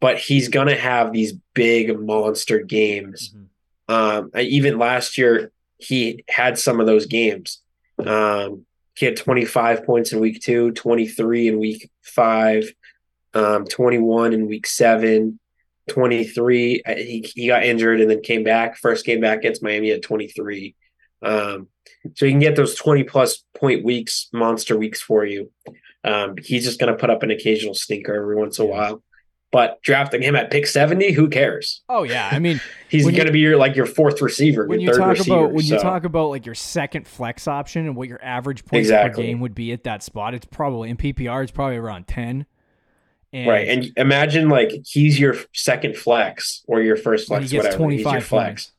but 0.00 0.16
he's 0.16 0.48
going 0.48 0.68
to 0.68 0.76
have 0.76 1.12
these 1.12 1.34
big 1.52 1.98
monster 2.00 2.60
games. 2.60 3.34
Mhm. 3.36 3.46
Um, 3.94 4.30
even 4.38 4.78
last 4.78 5.18
year, 5.18 5.52
he 5.76 6.24
had 6.26 6.58
some 6.58 6.80
of 6.80 6.86
those 6.86 7.04
games. 7.04 7.60
Um, 7.98 8.64
he 9.00 9.06
had 9.06 9.16
25 9.16 9.86
points 9.86 10.12
in 10.12 10.20
week 10.20 10.42
two, 10.42 10.72
23 10.72 11.48
in 11.48 11.58
week 11.58 11.90
five, 12.02 12.70
um, 13.32 13.64
21 13.64 14.34
in 14.34 14.46
week 14.46 14.66
seven, 14.66 15.40
23. 15.88 16.82
uh, 16.84 16.94
He, 16.96 17.26
he 17.34 17.46
got 17.46 17.64
injured 17.64 18.02
and 18.02 18.10
then 18.10 18.20
came 18.20 18.44
back. 18.44 18.76
First 18.76 19.06
game 19.06 19.22
back 19.22 19.38
against 19.38 19.62
Miami 19.62 19.90
at 19.92 20.02
23. 20.02 20.76
Um, 21.22 21.68
so 22.14 22.26
you 22.26 22.32
can 22.32 22.40
get 22.40 22.56
those 22.56 22.74
20 22.74 23.04
plus 23.04 23.42
point 23.56 23.86
weeks, 23.86 24.28
monster 24.34 24.76
weeks 24.76 25.00
for 25.00 25.24
you. 25.24 25.50
Um, 26.04 26.34
he's 26.36 26.66
just 26.66 26.78
going 26.78 26.92
to 26.92 26.98
put 26.98 27.08
up 27.08 27.22
an 27.22 27.30
occasional 27.30 27.72
stinker 27.72 28.14
every 28.14 28.36
once 28.36 28.58
in 28.58 28.66
a 28.66 28.68
while. 28.68 29.02
But 29.52 29.82
drafting 29.82 30.22
him 30.22 30.36
at 30.36 30.50
pick 30.52 30.64
70, 30.66 31.10
who 31.12 31.28
cares? 31.28 31.82
Oh 31.88 32.04
yeah, 32.04 32.28
I 32.30 32.38
mean 32.38 32.60
He's 32.88 33.04
going 33.04 33.26
to 33.26 33.32
be 33.32 33.40
your 33.40 33.56
like 33.56 33.74
your 33.74 33.86
fourth 33.86 34.20
receiver, 34.22 34.66
when 34.66 34.78
your 34.80 34.90
you 34.92 34.94
third 34.94 35.00
talk 35.00 35.18
receiver. 35.18 35.36
about 35.38 35.52
when 35.52 35.64
you 35.64 35.78
talk 35.78 36.04
about 36.04 36.28
like 36.30 36.46
your 36.46 36.54
second 36.54 37.08
flex 37.08 37.48
option 37.48 37.86
and 37.86 37.96
what 37.96 38.08
your 38.08 38.22
average 38.24 38.64
points 38.64 38.86
Exactly. 38.88 39.22
per 39.24 39.26
game 39.26 39.40
would 39.40 39.54
be 39.54 39.72
at 39.72 39.82
that 39.84 40.02
spot, 40.04 40.34
it's 40.34 40.46
probably 40.46 40.88
in 40.90 40.96
PPR 40.96 41.42
it's 41.42 41.50
probably 41.52 41.76
around 41.76 42.06
10. 42.06 42.46
And 43.32 43.48
right, 43.48 43.68
and 43.68 43.92
imagine 43.96 44.48
like 44.48 44.70
he's 44.86 45.18
your 45.18 45.36
second 45.52 45.96
flex 45.96 46.62
or 46.66 46.80
your 46.82 46.96
first 46.96 47.28
flex, 47.28 47.50
gets 47.50 47.64
whatever. 47.64 47.90
He's 47.90 48.00
your 48.02 48.10
25 48.10 48.24
flex, 48.24 48.46
points. 48.66 48.72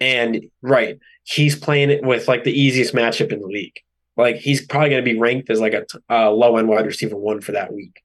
and 0.00 0.44
right, 0.62 0.98
he's 1.24 1.56
playing 1.56 1.90
it 1.90 2.02
with 2.04 2.26
like 2.28 2.44
the 2.44 2.52
easiest 2.52 2.94
matchup 2.94 3.32
in 3.32 3.40
the 3.40 3.46
league. 3.48 3.78
Like 4.16 4.36
he's 4.36 4.64
probably 4.66 4.90
going 4.90 5.04
to 5.04 5.12
be 5.12 5.18
ranked 5.18 5.50
as 5.50 5.60
like 5.60 5.72
a 5.72 5.86
uh, 6.08 6.30
low 6.30 6.56
end 6.56 6.68
wide 6.68 6.86
receiver 6.86 7.16
one 7.16 7.40
for 7.40 7.52
that 7.52 7.72
week, 7.72 8.02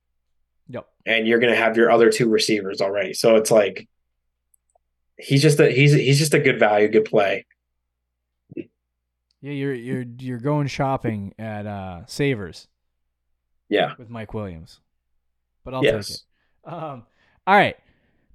Yep. 0.70 0.88
and 1.06 1.28
you're 1.28 1.40
going 1.40 1.54
to 1.54 1.60
have 1.60 1.78
your 1.78 1.92
other 1.92 2.10
two 2.12 2.30
receivers 2.30 2.82
already. 2.82 3.14
So 3.14 3.36
it's 3.36 3.52
like 3.52 3.88
he's 5.18 5.42
just 5.42 5.60
a 5.60 5.70
he's 5.72 5.94
he's 5.94 6.20
just 6.20 6.34
a 6.34 6.40
good 6.40 6.60
value, 6.60 6.88
good 6.88 7.06
play. 7.06 7.46
Yeah, 8.56 8.64
you're 9.52 9.74
you're 9.74 10.06
you're 10.20 10.40
going 10.40 10.68
shopping 10.68 11.34
at 11.38 11.66
uh 11.68 12.06
Savers 12.08 12.68
Yeah, 13.70 13.94
with 13.98 14.10
Mike 14.10 14.34
Williams. 14.34 14.80
But 15.64 15.74
I'll 15.76 15.84
Yes. 15.84 16.08
take 16.08 16.18
it. 16.18 16.74
Um 16.74 17.04
all 17.48 17.56
right. 17.56 17.78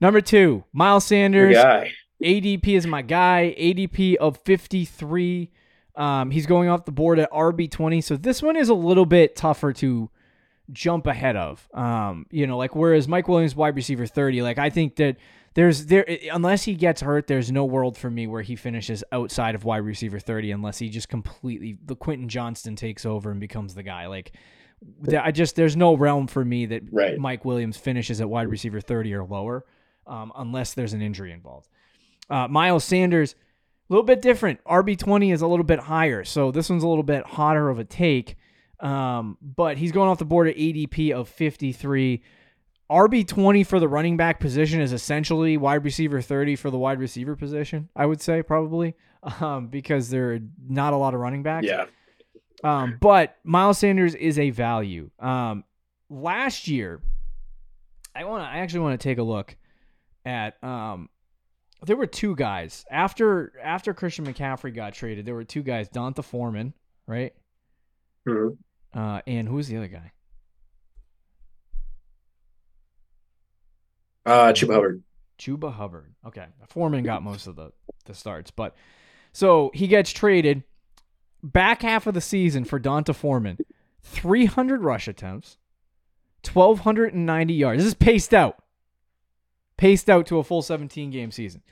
Number 0.00 0.20
2, 0.20 0.64
Miles 0.72 1.04
Sanders. 1.04 1.54
guy. 1.56 1.90
ADP 2.22 2.68
is 2.68 2.86
my 2.86 3.02
guy. 3.02 3.54
ADP 3.58 4.14
of 4.16 4.38
53. 4.44 5.50
Um, 5.96 6.30
he's 6.30 6.46
going 6.46 6.68
off 6.70 6.84
the 6.86 6.92
board 6.92 7.18
at 7.18 7.30
RB20. 7.32 8.02
So 8.02 8.16
this 8.16 8.40
one 8.42 8.56
is 8.56 8.68
a 8.70 8.74
little 8.74 9.04
bit 9.04 9.34
tougher 9.36 9.72
to 9.74 10.08
jump 10.72 11.06
ahead 11.06 11.36
of. 11.36 11.68
Um, 11.74 12.26
you 12.30 12.46
know, 12.46 12.56
like 12.56 12.74
whereas 12.74 13.08
Mike 13.08 13.28
Williams 13.28 13.54
wide 13.54 13.76
receiver 13.76 14.06
30, 14.06 14.42
like 14.42 14.58
I 14.58 14.70
think 14.70 14.96
that 14.96 15.16
there's 15.54 15.86
there 15.86 16.06
unless 16.32 16.62
he 16.62 16.74
gets 16.74 17.00
hurt, 17.00 17.26
there's 17.26 17.50
no 17.50 17.64
world 17.64 17.96
for 17.96 18.10
me 18.10 18.26
where 18.26 18.42
he 18.42 18.56
finishes 18.56 19.02
outside 19.12 19.54
of 19.54 19.64
wide 19.64 19.78
receiver 19.78 20.18
30 20.18 20.52
unless 20.52 20.78
he 20.78 20.88
just 20.88 21.08
completely 21.08 21.76
the 21.84 21.96
Quentin 21.96 22.28
Johnston 22.28 22.76
takes 22.76 23.04
over 23.04 23.30
and 23.30 23.40
becomes 23.40 23.74
the 23.74 23.82
guy. 23.82 24.06
Like 24.06 24.32
I 25.20 25.30
just 25.30 25.56
there's 25.56 25.76
no 25.76 25.94
realm 25.94 26.26
for 26.26 26.44
me 26.44 26.66
that 26.66 26.82
Right. 26.90 27.18
Mike 27.18 27.44
Williams 27.44 27.76
finishes 27.76 28.20
at 28.20 28.30
wide 28.30 28.48
receiver 28.48 28.80
30 28.80 29.14
or 29.14 29.24
lower, 29.24 29.64
um, 30.06 30.32
unless 30.36 30.74
there's 30.74 30.92
an 30.92 31.02
injury 31.02 31.32
involved. 31.32 31.68
Uh, 32.28 32.46
Miles 32.48 32.84
Sanders, 32.84 33.34
a 33.34 33.92
little 33.92 34.04
bit 34.04 34.22
different. 34.22 34.62
RB20 34.64 35.32
is 35.32 35.42
a 35.42 35.46
little 35.48 35.64
bit 35.64 35.80
higher, 35.80 36.22
so 36.24 36.52
this 36.52 36.70
one's 36.70 36.84
a 36.84 36.88
little 36.88 37.02
bit 37.02 37.26
hotter 37.26 37.68
of 37.68 37.78
a 37.78 37.84
take. 37.84 38.36
Um, 38.80 39.36
but 39.42 39.76
he's 39.76 39.92
going 39.92 40.08
off 40.08 40.18
the 40.18 40.24
board 40.24 40.48
at 40.48 40.56
ADP 40.56 41.12
of 41.12 41.28
53. 41.28 42.22
RB20 42.90 43.66
for 43.66 43.78
the 43.78 43.86
running 43.88 44.16
back 44.16 44.40
position 44.40 44.80
is 44.80 44.92
essentially 44.92 45.56
wide 45.56 45.84
receiver 45.84 46.20
30 46.20 46.56
for 46.56 46.70
the 46.70 46.78
wide 46.78 46.98
receiver 46.98 47.36
position, 47.36 47.88
I 47.94 48.06
would 48.06 48.20
say, 48.20 48.42
probably, 48.42 48.94
um, 49.40 49.68
because 49.68 50.10
there 50.10 50.32
are 50.34 50.38
not 50.68 50.92
a 50.92 50.96
lot 50.96 51.14
of 51.14 51.20
running 51.20 51.42
backs. 51.42 51.66
Yeah, 51.66 51.86
Um, 52.64 52.96
but 53.00 53.36
Miles 53.44 53.78
Sanders 53.78 54.14
is 54.14 54.38
a 54.38 54.50
value. 54.50 55.10
Um, 55.20 55.62
last 56.08 56.66
year, 56.66 57.00
I 58.14 58.24
want 58.24 58.42
to. 58.42 58.48
I 58.48 58.58
actually 58.58 58.80
want 58.80 59.00
to 59.00 59.04
take 59.08 59.18
a 59.18 59.22
look 59.22 59.56
at. 60.24 60.62
Um, 60.64 61.10
there 61.86 61.96
were 61.96 62.06
two 62.08 62.34
guys 62.34 62.84
after 62.90 63.52
after 63.62 63.94
Christian 63.94 64.26
McCaffrey 64.26 64.74
got 64.74 64.94
traded. 64.94 65.26
There 65.26 65.34
were 65.34 65.44
two 65.44 65.62
guys, 65.62 65.88
D'Onta 65.88 66.24
Foreman, 66.24 66.74
right, 67.06 67.32
Mhm. 68.26 68.56
Uh, 68.94 69.20
and 69.26 69.48
who's 69.48 69.68
the 69.68 69.76
other 69.76 69.88
guy? 69.88 70.12
Uh, 74.26 74.52
Chuba 74.52 74.74
Hubbard. 74.74 75.02
Chuba 75.38 75.72
Hubbard. 75.72 76.14
Okay, 76.26 76.46
Foreman 76.68 77.04
got 77.04 77.22
most 77.22 77.46
of 77.46 77.56
the 77.56 77.72
the 78.04 78.14
starts, 78.14 78.50
but 78.50 78.74
so 79.32 79.70
he 79.74 79.86
gets 79.86 80.10
traded 80.10 80.62
back 81.42 81.82
half 81.82 82.06
of 82.06 82.14
the 82.14 82.20
season 82.20 82.64
for 82.64 82.78
D'Onta 82.78 83.14
Foreman. 83.14 83.58
300 84.02 84.82
rush 84.82 85.08
attempts, 85.08 85.58
1,290 86.50 87.54
yards. 87.54 87.82
This 87.82 87.88
is 87.88 87.94
paced 87.94 88.32
out. 88.32 88.62
Paced 89.76 90.10
out 90.10 90.26
to 90.26 90.38
a 90.38 90.44
full 90.44 90.62
17 90.62 91.10
game 91.10 91.30
season. 91.30 91.62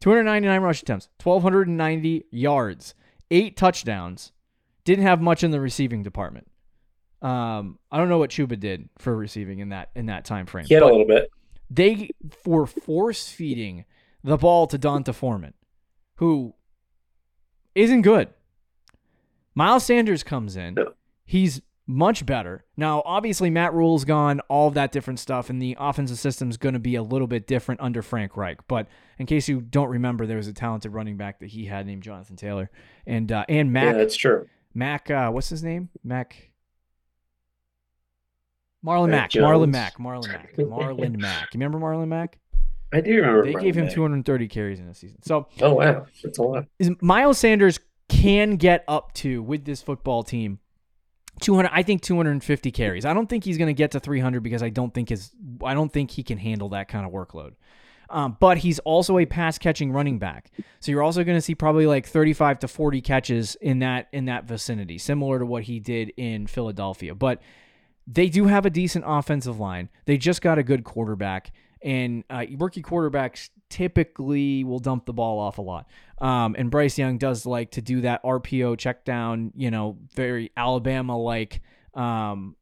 299 0.00 0.60
rush 0.62 0.82
attempts, 0.82 1.08
1,290 1.22 2.24
yards, 2.30 2.94
eight 3.30 3.56
touchdowns. 3.56 4.32
Didn't 4.84 5.04
have 5.04 5.20
much 5.20 5.44
in 5.44 5.52
the 5.52 5.60
receiving 5.60 6.02
department. 6.02 6.48
Um, 7.22 7.78
I 7.90 7.98
don't 7.98 8.08
know 8.08 8.18
what 8.18 8.30
Chuba 8.30 8.58
did 8.58 8.88
for 8.98 9.16
receiving 9.16 9.60
in 9.60 9.68
that 9.70 9.90
in 9.94 10.06
that 10.06 10.24
time 10.24 10.46
frame. 10.46 10.66
He 10.66 10.74
had 10.74 10.82
a 10.82 10.86
little 10.86 11.06
bit. 11.06 11.30
They 11.70 12.10
were 12.44 12.66
force 12.66 13.28
feeding 13.28 13.84
the 14.22 14.36
ball 14.36 14.66
to 14.66 14.76
D'Onta 14.76 15.14
Foreman, 15.14 15.54
who 16.16 16.54
isn't 17.74 18.02
good. 18.02 18.28
Miles 19.54 19.84
Sanders 19.84 20.22
comes 20.22 20.56
in. 20.56 20.76
He's 21.24 21.62
much 21.86 22.24
better. 22.26 22.64
Now, 22.76 23.02
obviously, 23.04 23.50
Matt 23.50 23.74
Rhule's 23.74 24.04
gone, 24.04 24.40
all 24.48 24.68
of 24.68 24.74
that 24.74 24.92
different 24.92 25.18
stuff, 25.18 25.50
and 25.50 25.60
the 25.60 25.76
offensive 25.78 26.18
system's 26.18 26.56
going 26.56 26.74
to 26.74 26.78
be 26.78 26.94
a 26.94 27.02
little 27.02 27.26
bit 27.26 27.46
different 27.46 27.80
under 27.80 28.02
Frank 28.02 28.36
Reich. 28.36 28.58
But 28.68 28.88
in 29.18 29.26
case 29.26 29.48
you 29.48 29.60
don't 29.60 29.88
remember, 29.88 30.26
there 30.26 30.36
was 30.36 30.48
a 30.48 30.52
talented 30.52 30.92
running 30.92 31.16
back 31.16 31.40
that 31.40 31.48
he 31.48 31.66
had 31.66 31.86
named 31.86 32.02
Jonathan 32.02 32.36
Taylor, 32.36 32.70
and 33.06 33.30
uh, 33.30 33.44
and 33.48 33.72
Mack. 33.72 33.92
Yeah, 33.92 33.98
that's 33.98 34.16
true. 34.16 34.46
Mack, 34.74 35.10
uh, 35.10 35.30
what's 35.30 35.48
his 35.48 35.62
name? 35.62 35.90
Mack. 36.02 36.51
Marlon 38.84 39.10
Mac 39.10 39.34
Mack, 39.34 39.42
Marlon 39.42 39.68
Mack, 39.70 39.98
Marlon 39.98 40.28
Mack, 40.28 40.56
Marlon 40.56 41.16
Mack. 41.18 41.54
You 41.54 41.60
remember 41.60 41.78
Marlon 41.78 42.08
Mack? 42.08 42.38
I 42.92 43.00
do 43.00 43.14
remember. 43.16 43.44
They 43.44 43.54
Marlon 43.54 43.62
gave 43.62 43.76
him 43.76 43.84
Mack. 43.86 43.94
230 43.94 44.48
carries 44.48 44.80
in 44.80 44.88
a 44.88 44.94
season. 44.94 45.22
So 45.22 45.48
Oh 45.60 45.74
wow, 45.74 46.06
that's 46.22 46.38
a 46.38 46.42
lot. 46.42 46.66
is 46.78 46.90
Miles 47.00 47.38
Sanders 47.38 47.78
can 48.08 48.56
get 48.56 48.84
up 48.88 49.12
to 49.14 49.42
with 49.42 49.64
this 49.64 49.80
football 49.82 50.22
team 50.22 50.58
200 51.40 51.70
I 51.72 51.82
think 51.82 52.02
250 52.02 52.70
carries. 52.70 53.04
I 53.04 53.14
don't 53.14 53.28
think 53.28 53.44
he's 53.44 53.58
going 53.58 53.68
to 53.68 53.74
get 53.74 53.92
to 53.92 54.00
300 54.00 54.42
because 54.42 54.62
I 54.62 54.68
don't 54.68 54.92
think 54.92 55.08
his 55.08 55.30
I 55.64 55.74
don't 55.74 55.92
think 55.92 56.10
he 56.10 56.22
can 56.22 56.38
handle 56.38 56.70
that 56.70 56.88
kind 56.88 57.06
of 57.06 57.12
workload. 57.12 57.54
Um, 58.10 58.36
but 58.38 58.58
he's 58.58 58.78
also 58.80 59.16
a 59.18 59.24
pass 59.24 59.56
catching 59.56 59.90
running 59.90 60.18
back. 60.18 60.50
So 60.80 60.92
you're 60.92 61.02
also 61.02 61.24
going 61.24 61.38
to 61.38 61.40
see 61.40 61.54
probably 61.54 61.86
like 61.86 62.06
35 62.06 62.58
to 62.58 62.68
40 62.68 63.00
catches 63.00 63.54
in 63.54 63.78
that 63.78 64.08
in 64.12 64.26
that 64.26 64.44
vicinity, 64.44 64.98
similar 64.98 65.38
to 65.38 65.46
what 65.46 65.62
he 65.62 65.80
did 65.80 66.12
in 66.18 66.46
Philadelphia. 66.46 67.14
But 67.14 67.40
they 68.06 68.28
do 68.28 68.46
have 68.46 68.66
a 68.66 68.70
decent 68.70 69.04
offensive 69.06 69.60
line. 69.60 69.88
They 70.06 70.16
just 70.16 70.42
got 70.42 70.58
a 70.58 70.62
good 70.62 70.84
quarterback, 70.84 71.52
and 71.82 72.24
uh, 72.30 72.44
rookie 72.56 72.82
quarterbacks 72.82 73.50
typically 73.68 74.64
will 74.64 74.78
dump 74.78 75.06
the 75.06 75.12
ball 75.12 75.38
off 75.38 75.58
a 75.58 75.62
lot. 75.62 75.86
Um, 76.18 76.54
and 76.58 76.70
Bryce 76.70 76.98
Young 76.98 77.18
does 77.18 77.46
like 77.46 77.72
to 77.72 77.82
do 77.82 78.02
that 78.02 78.22
RPO 78.22 78.78
check 78.78 79.04
down, 79.04 79.52
you 79.56 79.70
know, 79.70 79.98
very 80.14 80.50
Alabama 80.56 81.16
like 81.16 81.62
um, 81.94 82.56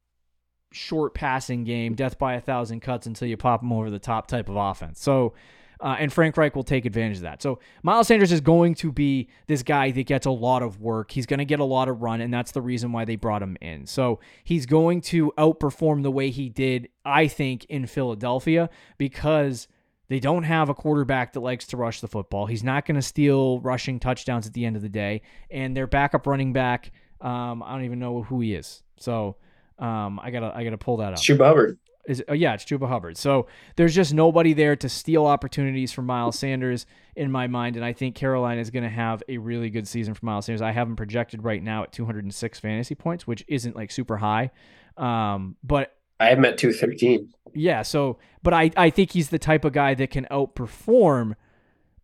short 0.73 1.15
passing 1.15 1.65
game, 1.65 1.95
death 1.95 2.19
by 2.19 2.35
a 2.35 2.41
thousand 2.41 2.81
cuts 2.81 3.07
until 3.07 3.29
you 3.29 3.37
pop 3.37 3.61
them 3.61 3.73
over 3.73 3.91
the 3.91 3.99
top 3.99 4.27
type 4.27 4.49
of 4.49 4.57
offense. 4.57 5.03
So. 5.03 5.35
Uh, 5.81 5.97
and 5.99 6.13
Frank 6.13 6.37
Reich 6.37 6.55
will 6.55 6.63
take 6.63 6.85
advantage 6.85 7.19
of 7.19 7.23
that. 7.23 7.41
So 7.41 7.59
Miles 7.83 8.09
Sanders 8.09 8.33
is 8.33 8.43
going 8.43 8.75
to 8.77 8.93
be 8.93 9.29
this 9.47 9.63
guy 9.63 9.91
that 9.91 10.07
gets 10.07 10.27
a 10.27 10.31
lot 10.31 10.63
of 10.63 10.81
work. 10.81 11.11
He's 11.11 11.25
going 11.25 11.39
to 11.39 11.47
get 11.47 11.59
a 11.59 11.65
lot 11.65 11.89
of 11.89 12.03
run, 12.03 12.21
and 12.21 12.33
that's 12.33 12.53
the 12.53 12.61
reason 12.61 12.93
why 12.93 13.07
they 13.07 13.17
brought 13.17 13.43
him 13.43 13.57
in. 13.63 13.87
So 13.87 14.21
he's 14.45 14.67
going 14.67 15.01
to 15.03 15.33
outperform 15.39 16.03
the 16.03 16.11
way 16.11 16.31
he 16.31 16.51
did, 16.51 16.89
I 17.05 17.29
think, 17.29 17.65
in 17.67 17.87
Philadelphia 17.87 18.69
because 18.99 19.69
they 20.09 20.21
don't 20.21 20.43
have 20.43 20.69
a 20.69 20.75
quarterback 20.75 21.33
that 21.33 21.41
likes 21.41 21.67
to 21.69 21.77
rush 21.77 22.01
the 22.01 22.09
football. 22.09 22.45
He's 22.47 22.65
not 22.65 22.85
going 22.85 22.97
to 22.97 23.03
steal 23.03 23.61
rushing 23.61 24.01
touchdowns 24.01 24.47
at 24.47 24.53
the 24.53 24.67
end 24.67 24.77
of 24.77 24.83
the 24.83 24.89
day, 24.89 25.23
and 25.51 25.75
their 25.77 25.87
backup 25.87 26.27
running 26.27 26.53
back, 26.53 26.93
um, 27.21 27.63
I 27.63 27.73
don't 27.73 27.85
even 27.85 28.01
know 28.01 28.23
who 28.23 28.41
he 28.41 28.55
is. 28.55 28.83
So 28.99 29.37
um, 29.79 30.21
I 30.23 30.31
gotta 30.31 30.53
I 30.55 30.63
gotta 30.63 30.79
pull 30.79 30.99
that 30.99 31.15
up. 31.15 31.19
Chuba 31.19 31.47
Hubbard. 31.47 31.79
Is 32.07 32.25
oh 32.29 32.33
yeah, 32.33 32.55
it's 32.55 32.65
Chuba 32.65 32.89
Hubbard. 32.89 33.17
So 33.19 33.47
there's 33.77 33.95
just 33.95 34.15
nobody 34.15 34.53
there 34.53 34.75
to 34.77 34.89
steal 34.89 35.27
opportunities 35.27 35.93
from 35.93 36.07
Miles 36.07 36.39
Sanders 36.39 36.87
in 37.15 37.31
my 37.31 37.47
mind, 37.47 37.77
and 37.77 37.85
I 37.85 37.93
think 37.93 38.15
Carolina 38.15 38.61
is 38.61 38.71
going 38.71 38.85
to 38.85 38.89
have 38.89 39.23
a 39.29 39.37
really 39.39 39.69
good 39.69 39.87
season 39.87 40.15
for 40.15 40.25
Miles 40.25 40.47
Sanders. 40.47 40.63
I 40.63 40.73
have 40.73 40.89
him 40.89 40.97
projected 40.97 41.45
right 41.45 41.63
now 41.63 41.83
at 41.83 41.93
206 41.93 42.59
fantasy 42.59 42.95
points, 42.95 43.27
which 43.27 43.45
isn't 43.49 43.77
like 43.77 43.91
super 43.91 44.17
high, 44.17 44.51
um, 44.97 45.57
but 45.63 45.95
I 46.19 46.27
have 46.31 46.39
him 46.39 46.45
at 46.47 46.59
two 46.59 46.73
thirteen. 46.73 47.33
yeah. 47.55 47.83
So, 47.83 48.19
but 48.43 48.55
I 48.55 48.71
I 48.77 48.91
think 48.91 49.13
he's 49.13 49.29
the 49.29 49.39
type 49.39 49.65
of 49.65 49.73
guy 49.73 49.95
that 49.95 50.11
can 50.11 50.27
outperform, 50.31 51.35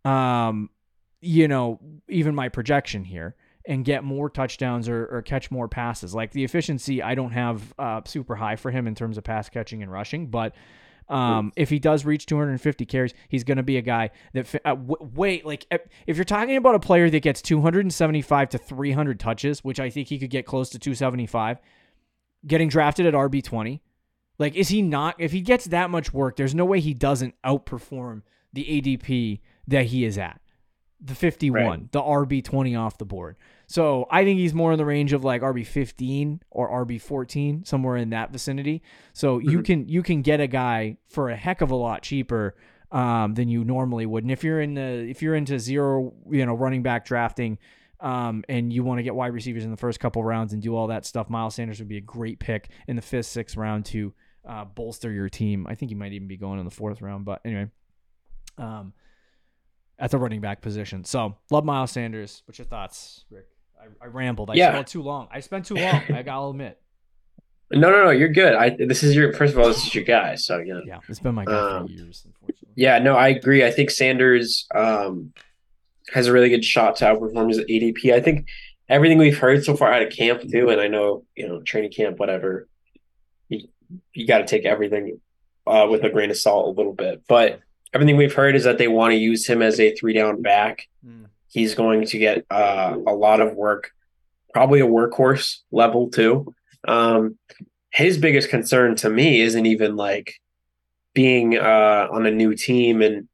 um, 0.04 0.70
you 1.20 1.48
know, 1.48 1.80
even 2.08 2.34
my 2.34 2.48
projection 2.48 3.04
here 3.04 3.34
and 3.66 3.84
get 3.84 4.04
more 4.04 4.30
touchdowns 4.30 4.88
or, 4.88 5.06
or 5.06 5.22
catch 5.22 5.50
more 5.50 5.68
passes. 5.68 6.14
Like 6.14 6.32
the 6.32 6.44
efficiency, 6.44 7.02
I 7.02 7.14
don't 7.14 7.32
have 7.32 7.74
uh, 7.78 8.00
super 8.04 8.36
high 8.36 8.56
for 8.56 8.70
him 8.70 8.86
in 8.86 8.94
terms 8.94 9.18
of 9.18 9.24
pass 9.24 9.48
catching 9.48 9.82
and 9.82 9.90
rushing, 9.90 10.28
but 10.28 10.54
um, 11.08 11.52
if 11.56 11.70
he 11.70 11.78
does 11.78 12.04
reach 12.04 12.26
250 12.26 12.84
carries, 12.84 13.14
he's 13.28 13.44
going 13.44 13.58
to 13.58 13.62
be 13.62 13.76
a 13.76 13.82
guy 13.82 14.10
that 14.32 14.52
uh, 14.64 14.74
w- 14.74 15.10
wait, 15.14 15.46
like 15.46 15.64
if- 15.70 16.16
you're 16.16 16.24
talking 16.24 16.56
about 16.56 16.74
a 16.74 16.80
player 16.80 17.08
that 17.08 17.20
gets 17.20 17.40
275 17.42 18.48
to 18.50 18.58
300 18.58 19.20
touches, 19.20 19.62
which 19.62 19.78
I 19.78 19.88
think 19.90 20.08
he 20.08 20.18
could 20.18 20.30
get 20.30 20.46
close 20.46 20.68
to 20.70 20.78
275, 20.80 21.58
getting 22.46 22.68
drafted 22.68 23.06
at 23.06 23.14
RB 23.14 23.42
20, 23.42 23.82
like 24.38 24.54
is 24.56 24.68
he 24.68 24.82
not? 24.82 25.14
If 25.18 25.30
he 25.32 25.40
gets 25.40 25.66
that 25.66 25.90
much 25.90 26.12
work, 26.12 26.36
there's 26.36 26.54
no 26.54 26.64
way 26.64 26.80
he 26.80 26.92
doesn't 26.92 27.34
outperform 27.44 28.22
the 28.52 28.64
ADP 28.64 29.40
that 29.68 29.86
he 29.86 30.04
is 30.04 30.18
at, 30.18 30.40
the 31.00 31.14
51, 31.14 31.62
Right. 31.62 31.92
the 31.92 32.00
RB 32.00 32.42
20 32.42 32.74
off 32.74 32.96
the 32.98 33.04
board. 33.04 33.36
So 33.66 34.06
I 34.10 34.24
think 34.24 34.38
he's 34.38 34.54
more 34.54 34.72
in 34.72 34.78
the 34.78 34.84
range 34.84 35.12
of 35.12 35.24
like 35.24 35.42
RB 35.42 35.62
15 35.66 36.40
or 36.50 36.70
RB 36.70 36.98
14, 37.00 37.64
somewhere 37.64 37.96
in 37.96 38.10
that 38.10 38.30
vicinity. 38.32 38.82
So 39.12 39.38
you 39.38 39.58
Mhm. 39.60 39.64
can 39.64 39.88
you 39.88 40.02
can 40.02 40.22
get 40.22 40.40
a 40.40 40.46
guy 40.46 40.96
for 41.08 41.28
a 41.30 41.36
heck 41.36 41.60
of 41.60 41.70
a 41.70 41.76
lot 41.76 42.02
cheaper 42.02 42.54
um, 42.92 43.34
than 43.34 43.48
you 43.48 43.64
normally 43.64 44.06
would. 44.06 44.22
And 44.22 44.30
if 44.30 44.44
you're 44.44 44.60
in 44.60 44.74
the 44.74 45.06
if 45.10 45.20
you're 45.20 45.34
into 45.34 45.58
zero, 45.58 46.14
you 46.30 46.46
know, 46.46 46.54
running 46.54 46.82
back 46.84 47.04
drafting, 47.04 47.58
um, 48.00 48.44
and 48.48 48.72
you 48.72 48.84
want 48.84 48.98
to 49.00 49.02
get 49.02 49.14
wide 49.14 49.32
receivers 49.34 49.64
in 49.64 49.70
the 49.72 49.76
first 49.76 49.98
couple 49.98 50.22
rounds 50.22 50.52
and 50.52 50.62
do 50.62 50.76
all 50.76 50.86
that 50.86 51.04
stuff, 51.04 51.28
Miles 51.28 51.56
Sanders 51.56 51.80
would 51.80 51.88
be 51.88 51.96
a 51.96 52.00
great 52.00 52.38
pick 52.38 52.70
in 52.86 52.94
the 52.94 53.02
fifth, 53.02 53.26
sixth 53.26 53.56
round 53.56 53.84
to 53.86 54.14
uh, 54.44 54.64
bolster 54.64 55.10
your 55.10 55.28
team. 55.28 55.66
I 55.68 55.74
think 55.74 55.90
he 55.90 55.94
might 55.96 56.12
even 56.12 56.28
be 56.28 56.36
going 56.36 56.60
in 56.60 56.64
the 56.64 56.70
fourth 56.70 57.02
round, 57.02 57.24
but 57.24 57.40
anyway, 57.44 57.66
um, 58.58 58.92
at 59.98 60.10
the 60.10 60.18
running 60.18 60.40
back 60.40 60.60
position. 60.60 61.04
So 61.04 61.36
love 61.50 61.64
Miles 61.64 61.90
Sanders. 61.90 62.42
What's 62.46 62.58
your 62.58 62.66
thoughts, 62.66 63.24
Rick? 63.30 63.46
I, 63.80 64.04
I 64.04 64.08
rambled. 64.08 64.50
I 64.50 64.54
Yeah. 64.54 64.72
spent 64.72 64.88
too 64.88 65.02
long. 65.02 65.28
I 65.30 65.40
spent 65.40 65.66
too 65.66 65.74
long. 65.74 66.02
I 66.12 66.22
gotta 66.22 66.48
admit. 66.48 66.80
No, 67.72 67.90
no, 67.90 68.04
no. 68.04 68.10
You're 68.10 68.28
good. 68.28 68.54
I 68.54 68.70
this 68.70 69.02
is 69.02 69.14
your 69.16 69.32
first 69.32 69.54
of 69.54 69.58
all. 69.58 69.66
This 69.68 69.84
is 69.86 69.94
your 69.94 70.04
guy. 70.04 70.36
So 70.36 70.58
you 70.58 70.74
know. 70.74 70.82
Yeah, 70.86 71.00
it's 71.08 71.18
been 71.18 71.34
my 71.34 71.44
guy 71.44 71.52
Um, 71.78 71.86
for 71.88 71.92
years, 71.92 72.22
unfortunately. 72.24 72.68
Yeah, 72.76 72.98
no, 73.00 73.16
I 73.16 73.28
agree. 73.28 73.64
I 73.64 73.70
think 73.70 73.90
Sanders 73.90 74.66
um, 74.74 75.32
has 76.12 76.26
a 76.28 76.32
really 76.32 76.48
good 76.48 76.64
shot 76.64 76.96
to 76.96 77.06
outperform 77.06 77.48
his 77.48 77.58
ADP. 77.58 78.12
I 78.12 78.20
think 78.20 78.46
everything 78.88 79.18
we've 79.18 79.36
heard 79.38 79.64
so 79.64 79.74
far 79.76 79.92
out 79.92 80.02
of 80.02 80.12
camp 80.12 80.42
too, 80.48 80.68
and 80.68 80.80
I 80.80 80.86
know 80.88 81.24
you 81.34 81.48
know 81.48 81.60
training 81.62 81.90
camp, 81.90 82.18
whatever. 82.20 82.68
You, 83.48 83.66
you 84.12 84.26
got 84.28 84.38
to 84.38 84.46
take 84.46 84.64
everything 84.64 85.20
uh, 85.66 85.88
with 85.90 86.04
a 86.04 86.10
grain 86.10 86.30
of 86.30 86.36
salt 86.36 86.66
a 86.68 86.70
little 86.70 86.92
bit, 86.92 87.22
but 87.28 87.60
everything 87.92 88.16
we've 88.16 88.34
heard 88.34 88.56
is 88.56 88.64
that 88.64 88.78
they 88.78 88.88
want 88.88 89.12
to 89.12 89.18
use 89.18 89.46
him 89.46 89.62
as 89.62 89.80
a 89.80 89.94
three 89.94 90.12
down 90.12 90.42
back. 90.42 90.88
Mm. 91.06 91.26
He's 91.48 91.74
going 91.74 92.06
to 92.06 92.18
get 92.18 92.44
uh, 92.50 92.96
a 93.06 93.14
lot 93.14 93.40
of 93.40 93.54
work, 93.54 93.90
probably 94.52 94.80
a 94.80 94.86
workhorse 94.86 95.58
level 95.70 96.10
too. 96.10 96.54
Um, 96.86 97.38
his 97.90 98.18
biggest 98.18 98.50
concern 98.50 98.94
to 98.96 99.08
me 99.08 99.40
isn't 99.40 99.66
even 99.66 99.96
like 99.96 100.34
being 101.14 101.56
uh, 101.56 102.08
on 102.10 102.26
a 102.26 102.30
new 102.30 102.54
team 102.54 103.00
and 103.00 103.28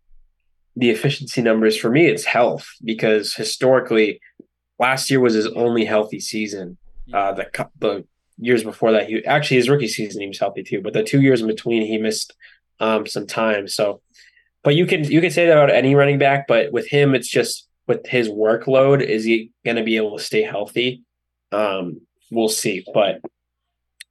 the 0.76 0.90
efficiency 0.90 1.42
numbers. 1.42 1.76
For 1.76 1.90
me, 1.90 2.06
it's 2.06 2.24
health 2.24 2.68
because 2.84 3.34
historically, 3.34 4.20
last 4.78 5.10
year 5.10 5.20
was 5.20 5.34
his 5.34 5.48
only 5.48 5.84
healthy 5.84 6.20
season. 6.20 6.78
Uh, 7.12 7.32
the 7.32 7.68
the 7.78 8.06
years 8.38 8.62
before 8.62 8.92
that, 8.92 9.08
he 9.08 9.24
actually 9.24 9.56
his 9.56 9.68
rookie 9.68 9.88
season 9.88 10.20
he 10.22 10.28
was 10.28 10.38
healthy 10.38 10.62
too, 10.62 10.80
but 10.80 10.92
the 10.92 11.02
two 11.02 11.20
years 11.20 11.40
in 11.40 11.48
between 11.48 11.84
he 11.84 11.98
missed 11.98 12.34
um, 12.80 13.06
some 13.06 13.26
time. 13.26 13.68
So, 13.68 14.00
but 14.62 14.74
you 14.74 14.86
can 14.86 15.04
you 15.04 15.20
can 15.20 15.30
say 15.30 15.46
that 15.46 15.56
about 15.56 15.70
any 15.70 15.94
running 15.94 16.18
back, 16.18 16.46
but 16.46 16.72
with 16.72 16.88
him, 16.88 17.14
it's 17.14 17.28
just 17.28 17.68
with 17.86 18.06
his 18.06 18.28
workload, 18.28 19.02
is 19.02 19.24
he 19.24 19.50
going 19.64 19.76
to 19.76 19.82
be 19.82 19.96
able 19.96 20.16
to 20.16 20.24
stay 20.24 20.42
healthy? 20.42 21.02
Um, 21.50 22.00
we'll 22.30 22.48
see, 22.48 22.84
but 22.94 23.20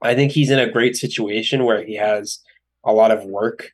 I 0.01 0.15
think 0.15 0.31
he's 0.31 0.49
in 0.49 0.59
a 0.59 0.69
great 0.69 0.95
situation 0.95 1.63
where 1.63 1.83
he 1.83 1.95
has 1.95 2.39
a 2.83 2.91
lot 2.91 3.11
of 3.11 3.23
work 3.23 3.71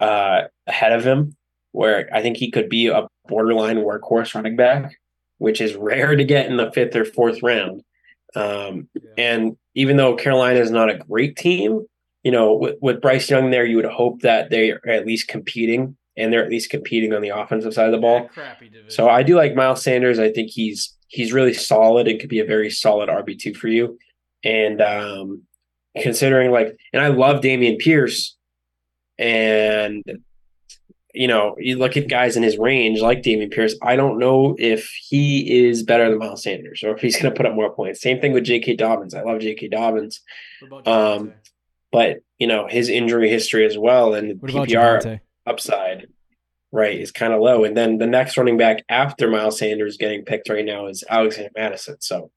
uh, 0.00 0.42
ahead 0.66 0.92
of 0.92 1.04
him, 1.04 1.36
where 1.72 2.08
I 2.12 2.22
think 2.22 2.36
he 2.36 2.50
could 2.50 2.68
be 2.68 2.88
a 2.88 3.06
borderline 3.28 3.78
workhorse 3.78 4.34
running 4.34 4.56
back, 4.56 4.98
which 5.38 5.60
is 5.60 5.74
rare 5.74 6.16
to 6.16 6.24
get 6.24 6.46
in 6.46 6.56
the 6.56 6.72
fifth 6.72 6.96
or 6.96 7.04
fourth 7.04 7.42
round. 7.42 7.82
Um, 8.34 8.88
and 9.16 9.56
even 9.74 9.96
though 9.96 10.16
Carolina 10.16 10.60
is 10.60 10.70
not 10.70 10.90
a 10.90 10.98
great 10.98 11.36
team, 11.36 11.86
you 12.22 12.30
know, 12.32 12.54
with, 12.54 12.76
with 12.80 13.00
Bryce 13.00 13.30
Young 13.30 13.50
there, 13.50 13.64
you 13.64 13.76
would 13.76 13.84
hope 13.84 14.22
that 14.22 14.50
they 14.50 14.72
are 14.72 14.88
at 14.88 15.06
least 15.06 15.28
competing 15.28 15.96
and 16.16 16.32
they're 16.32 16.44
at 16.44 16.50
least 16.50 16.70
competing 16.70 17.12
on 17.12 17.22
the 17.22 17.30
offensive 17.30 17.74
side 17.74 17.86
of 17.86 17.92
the 17.92 17.98
ball. 17.98 18.28
So 18.88 19.08
I 19.08 19.22
do 19.22 19.36
like 19.36 19.54
Miles 19.54 19.82
Sanders. 19.82 20.18
I 20.18 20.30
think 20.30 20.50
he's 20.50 20.96
he's 21.08 21.32
really 21.32 21.54
solid 21.54 22.06
and 22.08 22.20
could 22.20 22.28
be 22.28 22.40
a 22.40 22.44
very 22.44 22.70
solid 22.70 23.08
RB 23.08 23.38
two 23.38 23.54
for 23.54 23.68
you. 23.68 23.98
And 24.44 24.80
um, 24.80 25.42
considering 26.00 26.50
like, 26.50 26.76
and 26.92 27.02
I 27.02 27.08
love 27.08 27.42
Dameon 27.42 27.78
Pierce, 27.78 28.36
and 29.18 30.02
you 31.12 31.26
know, 31.26 31.56
you 31.58 31.76
look 31.76 31.96
at 31.96 32.08
guys 32.08 32.36
in 32.36 32.42
his 32.42 32.56
range 32.56 33.00
like 33.00 33.22
Dameon 33.22 33.50
Pierce. 33.50 33.74
I 33.82 33.96
don't 33.96 34.18
know 34.18 34.54
if 34.58 34.90
he 35.08 35.66
is 35.66 35.82
better 35.82 36.08
than 36.08 36.18
Miles 36.18 36.42
Sanders 36.42 36.82
or 36.84 36.94
if 36.94 37.00
he's 37.00 37.20
going 37.20 37.34
to 37.34 37.36
put 37.36 37.46
up 37.46 37.54
more 37.54 37.74
points. 37.74 38.00
Same 38.00 38.20
thing 38.20 38.32
with 38.32 38.44
J.K. 38.44 38.76
Dobbins. 38.76 39.14
I 39.14 39.22
love 39.22 39.40
J.K. 39.40 39.68
Dobbins, 39.68 40.20
um, 40.86 41.34
but 41.92 42.18
you 42.38 42.46
know 42.46 42.66
his 42.68 42.88
injury 42.88 43.28
history 43.28 43.66
as 43.66 43.76
well 43.76 44.14
and 44.14 44.40
What 44.40 44.52
PPR 44.52 44.60
about 44.60 45.02
Javonte? 45.04 45.20
Upside, 45.50 46.06
right, 46.72 46.98
is 46.98 47.10
kind 47.10 47.32
of 47.32 47.40
low. 47.40 47.64
And 47.64 47.76
then 47.76 47.98
the 47.98 48.06
next 48.06 48.36
running 48.36 48.56
back 48.56 48.84
after 48.88 49.28
Miles 49.28 49.58
Sanders 49.58 49.96
getting 49.96 50.24
picked 50.24 50.48
right 50.48 50.64
now 50.64 50.86
is 50.86 51.04
Alexander 51.08 51.50
Mattison. 51.56 51.96
So 52.00 52.30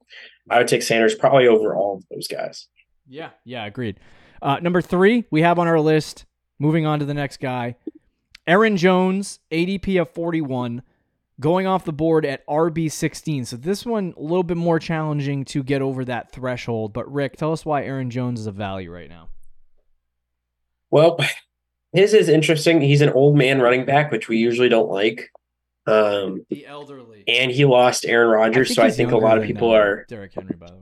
I 0.50 0.58
would 0.58 0.68
take 0.68 0.84
Sanders 0.84 1.16
probably 1.16 1.48
over 1.48 1.76
all 1.76 1.98
of 1.98 2.06
those 2.10 2.28
guys. 2.28 2.68
Yeah, 3.08 3.30
yeah, 3.46 3.66
agreed. 3.66 4.00
Uh, 4.42 4.58
number 4.62 4.82
three, 4.82 5.26
we 5.32 5.42
have 5.42 5.60
on 5.60 5.68
our 5.68 5.80
list. 5.80 6.26
Moving 6.60 6.86
on 6.86 7.00
to 7.00 7.06
the 7.06 7.14
next 7.14 7.38
guy, 7.38 7.76
Aaron 8.48 8.78
Jones, 8.78 9.40
ADP 9.52 10.00
of 10.00 10.10
41, 10.12 10.82
going 11.40 11.66
off 11.66 11.84
the 11.84 11.92
board 11.92 12.26
at 12.26 12.46
RB 12.48 12.92
16. 12.92 13.46
So 13.46 13.58
this 13.58 13.86
one 13.86 14.14
a 14.16 14.22
little 14.22 14.44
bit 14.44 14.58
more 14.58 14.80
challenging 14.80 15.46
to 15.46 15.64
get 15.64 15.82
over 15.82 16.06
that 16.06 16.32
threshold. 16.32 16.94
But 16.94 17.12
Rick, 17.12 17.38
tell 17.38 17.52
us 17.52 17.66
why 17.66 17.84
Aaron 17.84 18.10
Jones 18.10 18.40
is 18.40 18.48
a 18.48 18.52
value 18.52 18.92
right 18.92 19.10
now. 19.10 19.30
Well, 20.92 21.18
his 21.94 22.14
is 22.14 22.30
interesting. 22.30 22.82
He's 22.82 23.02
an 23.02 23.10
old 23.10 23.38
man 23.38 23.62
running 23.62 23.86
back, 23.86 24.12
which 24.12 24.28
we 24.28 24.38
usually 24.38 24.70
don't 24.70 24.90
like. 24.90 25.30
Um, 25.86 26.46
The 26.50 26.66
elderly. 26.66 27.24
and 27.28 27.52
he 27.52 27.66
lost 27.66 28.06
Aaron 28.06 28.30
Rodgers, 28.30 28.74
so 28.74 28.82
I 28.82 28.86
he's 28.86 28.96
think 28.98 29.12
a 29.12 29.18
lot 29.18 29.38
of 29.38 29.44
people 29.44 29.72
uh, 29.72 29.76
are 29.76 30.06
Derrick 30.08 30.34
Henry, 30.34 30.56
by 30.56 30.68
the 30.68 30.74
way. 30.76 30.80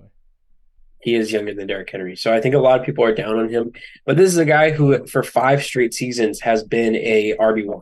he 1.01 1.15
is 1.15 1.31
younger 1.31 1.53
than 1.55 1.65
Derrick 1.67 1.89
Henry. 1.89 2.15
So 2.15 2.31
I 2.31 2.39
think 2.39 2.53
a 2.53 2.59
lot 2.59 2.79
of 2.79 2.85
people 2.85 3.03
are 3.03 3.13
down 3.13 3.39
on 3.39 3.49
him. 3.49 3.71
But 4.05 4.17
this 4.17 4.29
is 4.29 4.37
a 4.37 4.45
guy 4.45 4.69
who 4.71 5.05
for 5.07 5.23
five 5.23 5.63
straight 5.63 5.93
seasons 5.95 6.39
has 6.41 6.63
been 6.63 6.95
a 6.95 7.35
RB1. 7.39 7.81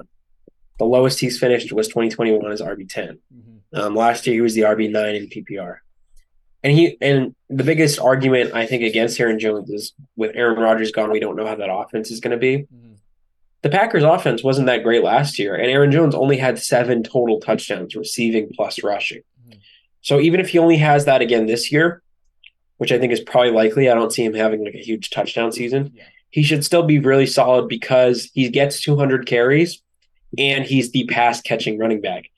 The 0.77 0.85
lowest 0.85 1.19
he's 1.19 1.37
finished 1.37 1.73
was 1.73 1.87
2021 1.89 2.49
as 2.51 2.61
RB10. 2.61 3.17
Um, 3.73 3.95
last 3.95 4.25
year 4.25 4.35
he 4.35 4.41
was 4.41 4.55
the 4.55 4.61
RB9 4.61 5.15
in 5.15 5.27
PPR. 5.27 5.79
And 6.63 6.73
he 6.73 6.97
and 7.01 7.35
the 7.49 7.63
biggest 7.65 7.99
argument 7.99 8.53
I 8.53 8.65
think 8.65 8.83
against 8.83 9.19
Aaron 9.19 9.39
Jones 9.39 9.69
is 9.69 9.93
with 10.15 10.31
Aaron 10.35 10.57
Rodgers 10.57 10.91
gone, 10.93 11.11
we 11.11 11.19
don't 11.19 11.35
know 11.35 11.45
how 11.45 11.55
that 11.55 11.69
offense 11.71 12.11
is 12.11 12.19
going 12.21 12.31
to 12.31 12.37
be. 12.37 12.65
The 13.61 13.69
Packers 13.69 14.03
offense 14.03 14.43
wasn't 14.43 14.67
that 14.67 14.83
great 14.83 15.03
last 15.03 15.37
year, 15.37 15.55
and 15.55 15.69
Aaron 15.69 15.91
Jones 15.91 16.15
only 16.15 16.37
had 16.37 16.59
seven 16.59 17.03
total 17.03 17.39
touchdowns 17.39 17.95
receiving 17.95 18.49
plus 18.55 18.81
rushing. 18.83 19.21
Mhm. 19.49 19.57
So 20.01 20.19
even 20.19 20.39
if 20.39 20.49
he 20.49 20.59
only 20.59 20.77
has 20.77 21.05
that 21.05 21.21
again 21.21 21.45
this 21.45 21.71
year, 21.71 22.01
which 22.77 22.91
I 22.93 22.97
think 22.99 23.11
is 23.11 23.19
probably 23.19 23.51
likely, 23.51 23.89
I 23.89 23.93
don't 23.95 24.13
see 24.13 24.23
him 24.23 24.33
having 24.33 24.63
like 24.63 24.75
a 24.75 24.79
huge 24.81 25.09
touchdown 25.09 25.51
season. 25.51 25.91
Yeah. 25.93 26.03
He 26.29 26.43
should 26.43 26.63
still 26.63 26.83
be 26.83 26.99
really 26.99 27.25
solid 27.25 27.67
because 27.67 28.29
he 28.33 28.47
gets 28.49 28.81
200 28.81 29.25
carries 29.25 29.81
and 30.37 30.63
he's 30.63 30.91
the 30.91 31.05
pass 31.05 31.41
catching 31.41 31.77
running 31.77 31.99
back. 32.01 32.29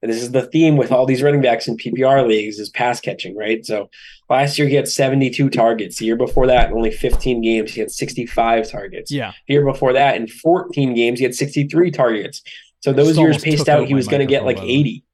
And 0.00 0.12
this 0.12 0.22
is 0.22 0.30
the 0.30 0.46
theme 0.46 0.76
with 0.76 0.92
all 0.92 1.06
these 1.06 1.22
running 1.22 1.42
backs 1.42 1.66
in 1.66 1.76
PPR 1.76 2.26
leagues 2.26 2.58
is 2.58 2.70
pass 2.70 3.00
catching, 3.00 3.36
right? 3.36 3.66
So 3.66 3.90
last 4.30 4.58
year 4.58 4.68
he 4.68 4.74
had 4.74 4.86
72 4.86 5.50
targets. 5.50 5.98
The 5.98 6.04
year 6.04 6.16
before 6.16 6.46
that, 6.46 6.70
in 6.70 6.76
only 6.76 6.92
15 6.92 7.42
games, 7.42 7.72
he 7.72 7.80
had 7.80 7.90
65 7.90 8.70
targets. 8.70 9.10
Yeah. 9.10 9.32
The 9.48 9.54
year 9.54 9.64
before 9.64 9.92
that, 9.94 10.16
in 10.16 10.28
14 10.28 10.94
games, 10.94 11.18
he 11.18 11.24
had 11.24 11.34
63 11.34 11.90
targets. 11.90 12.42
So 12.80 12.92
those 12.92 13.18
years 13.18 13.42
paced 13.42 13.68
out, 13.68 13.82
out 13.82 13.88
he 13.88 13.94
was 13.94 14.06
going 14.06 14.20
to 14.20 14.26
get 14.26 14.44
like 14.44 14.56
by 14.56 14.62
the 14.62 14.68
way. 14.68 14.74
80. 14.74 15.04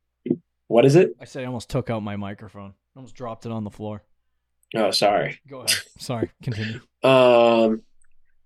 What 0.68 0.84
is 0.84 0.96
it? 0.96 1.16
I 1.20 1.24
said 1.24 1.44
I 1.44 1.46
almost 1.46 1.70
took 1.70 1.88
out 1.88 2.02
my 2.02 2.16
microphone. 2.16 2.74
I 2.94 2.98
almost 2.98 3.14
dropped 3.14 3.46
it 3.46 3.52
on 3.52 3.64
the 3.64 3.70
floor. 3.70 4.02
Oh, 4.74 4.90
sorry. 4.90 5.40
Go 5.48 5.58
ahead. 5.60 5.70
Sorry. 5.98 6.30
Continue. 6.42 6.80
Um, 7.04 7.82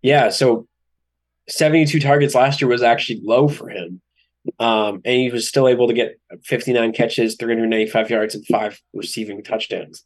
yeah, 0.03 0.31
so 0.31 0.66
72 1.48 2.01
targets 2.01 2.35
last 2.35 2.61
year 2.61 2.68
was 2.68 2.83
actually 2.83 3.20
low 3.22 3.46
for 3.46 3.68
him. 3.68 4.01
Um, 4.59 5.03
and 5.05 5.21
he 5.21 5.31
was 5.31 5.49
still 5.49 5.69
able 5.69 5.89
to 5.89 5.95
get 5.95 6.19
59 6.45 6.93
catches, 6.93 7.37
395 7.37 8.11
yards, 8.11 8.35
and 8.35 8.47
five 8.47 8.81
receiving 8.93 9.43
touchdowns. 9.43 10.05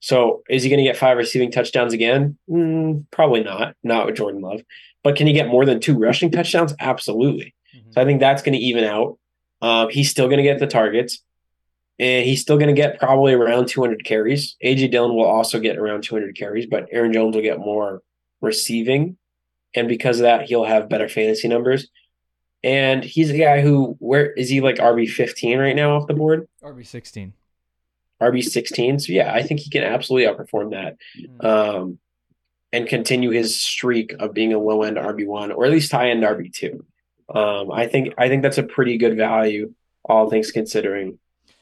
So 0.00 0.42
is 0.48 0.62
he 0.62 0.68
going 0.68 0.78
to 0.78 0.84
get 0.84 0.96
five 0.96 1.16
receiving 1.16 1.50
touchdowns 1.50 1.92
again? 1.92 2.38
Mm, 2.48 3.06
probably 3.10 3.42
not. 3.42 3.74
Not 3.82 4.06
with 4.06 4.16
Jordan 4.16 4.40
Love. 4.40 4.60
But 5.02 5.16
can 5.16 5.26
he 5.26 5.32
get 5.32 5.48
more 5.48 5.64
than 5.64 5.80
two 5.80 5.98
rushing 5.98 6.30
touchdowns? 6.30 6.74
Absolutely. 6.78 7.54
So 7.90 8.00
I 8.00 8.04
think 8.04 8.20
that's 8.20 8.42
going 8.42 8.58
to 8.58 8.64
even 8.64 8.84
out. 8.84 9.18
Um, 9.60 9.88
he's 9.90 10.10
still 10.10 10.26
going 10.26 10.38
to 10.38 10.42
get 10.42 10.58
the 10.58 10.66
targets, 10.66 11.22
and 11.98 12.24
he's 12.24 12.40
still 12.40 12.58
going 12.58 12.74
to 12.74 12.80
get 12.80 12.98
probably 12.98 13.32
around 13.32 13.68
200 13.68 14.04
carries. 14.04 14.56
AJ 14.64 14.90
Dillon 14.90 15.14
will 15.14 15.24
also 15.24 15.58
get 15.58 15.78
around 15.78 16.04
200 16.04 16.36
carries, 16.36 16.66
but 16.66 16.86
Aaron 16.92 17.12
Jones 17.12 17.34
will 17.34 17.42
get 17.42 17.58
more 17.58 18.02
receiving, 18.40 19.16
and 19.74 19.88
because 19.88 20.18
of 20.18 20.22
that, 20.22 20.42
he'll 20.44 20.64
have 20.64 20.88
better 20.88 21.08
fantasy 21.08 21.48
numbers. 21.48 21.88
And 22.64 23.04
he's 23.04 23.30
a 23.30 23.38
guy 23.38 23.60
who 23.60 23.96
where 24.00 24.32
is 24.32 24.48
he 24.48 24.60
like 24.60 24.76
RB 24.76 25.08
15 25.08 25.58
right 25.58 25.76
now 25.76 25.96
off 25.96 26.08
the 26.08 26.14
board? 26.14 26.48
RB 26.62 26.84
sixteen. 26.86 27.32
RB 28.20 28.42
16. 28.42 28.98
So 28.98 29.12
yeah, 29.12 29.32
I 29.32 29.42
think 29.42 29.60
he 29.60 29.70
can 29.70 29.84
absolutely 29.84 30.26
outperform 30.28 30.72
that. 30.72 30.96
Um, 31.46 31.98
and 32.72 32.86
continue 32.88 33.30
his 33.30 33.60
streak 33.62 34.12
of 34.18 34.34
being 34.34 34.52
a 34.52 34.58
low 34.58 34.82
end 34.82 34.96
RB 34.96 35.24
one 35.26 35.52
or 35.52 35.64
at 35.64 35.70
least 35.70 35.92
high 35.92 36.10
end 36.10 36.22
RB 36.24 36.52
two. 36.52 36.84
Um, 37.32 37.70
I 37.70 37.86
think 37.86 38.14
I 38.18 38.28
think 38.28 38.42
that's 38.42 38.58
a 38.58 38.62
pretty 38.62 38.98
good 38.98 39.16
value, 39.16 39.72
all 40.04 40.28
things 40.28 40.50
considering. 40.50 41.18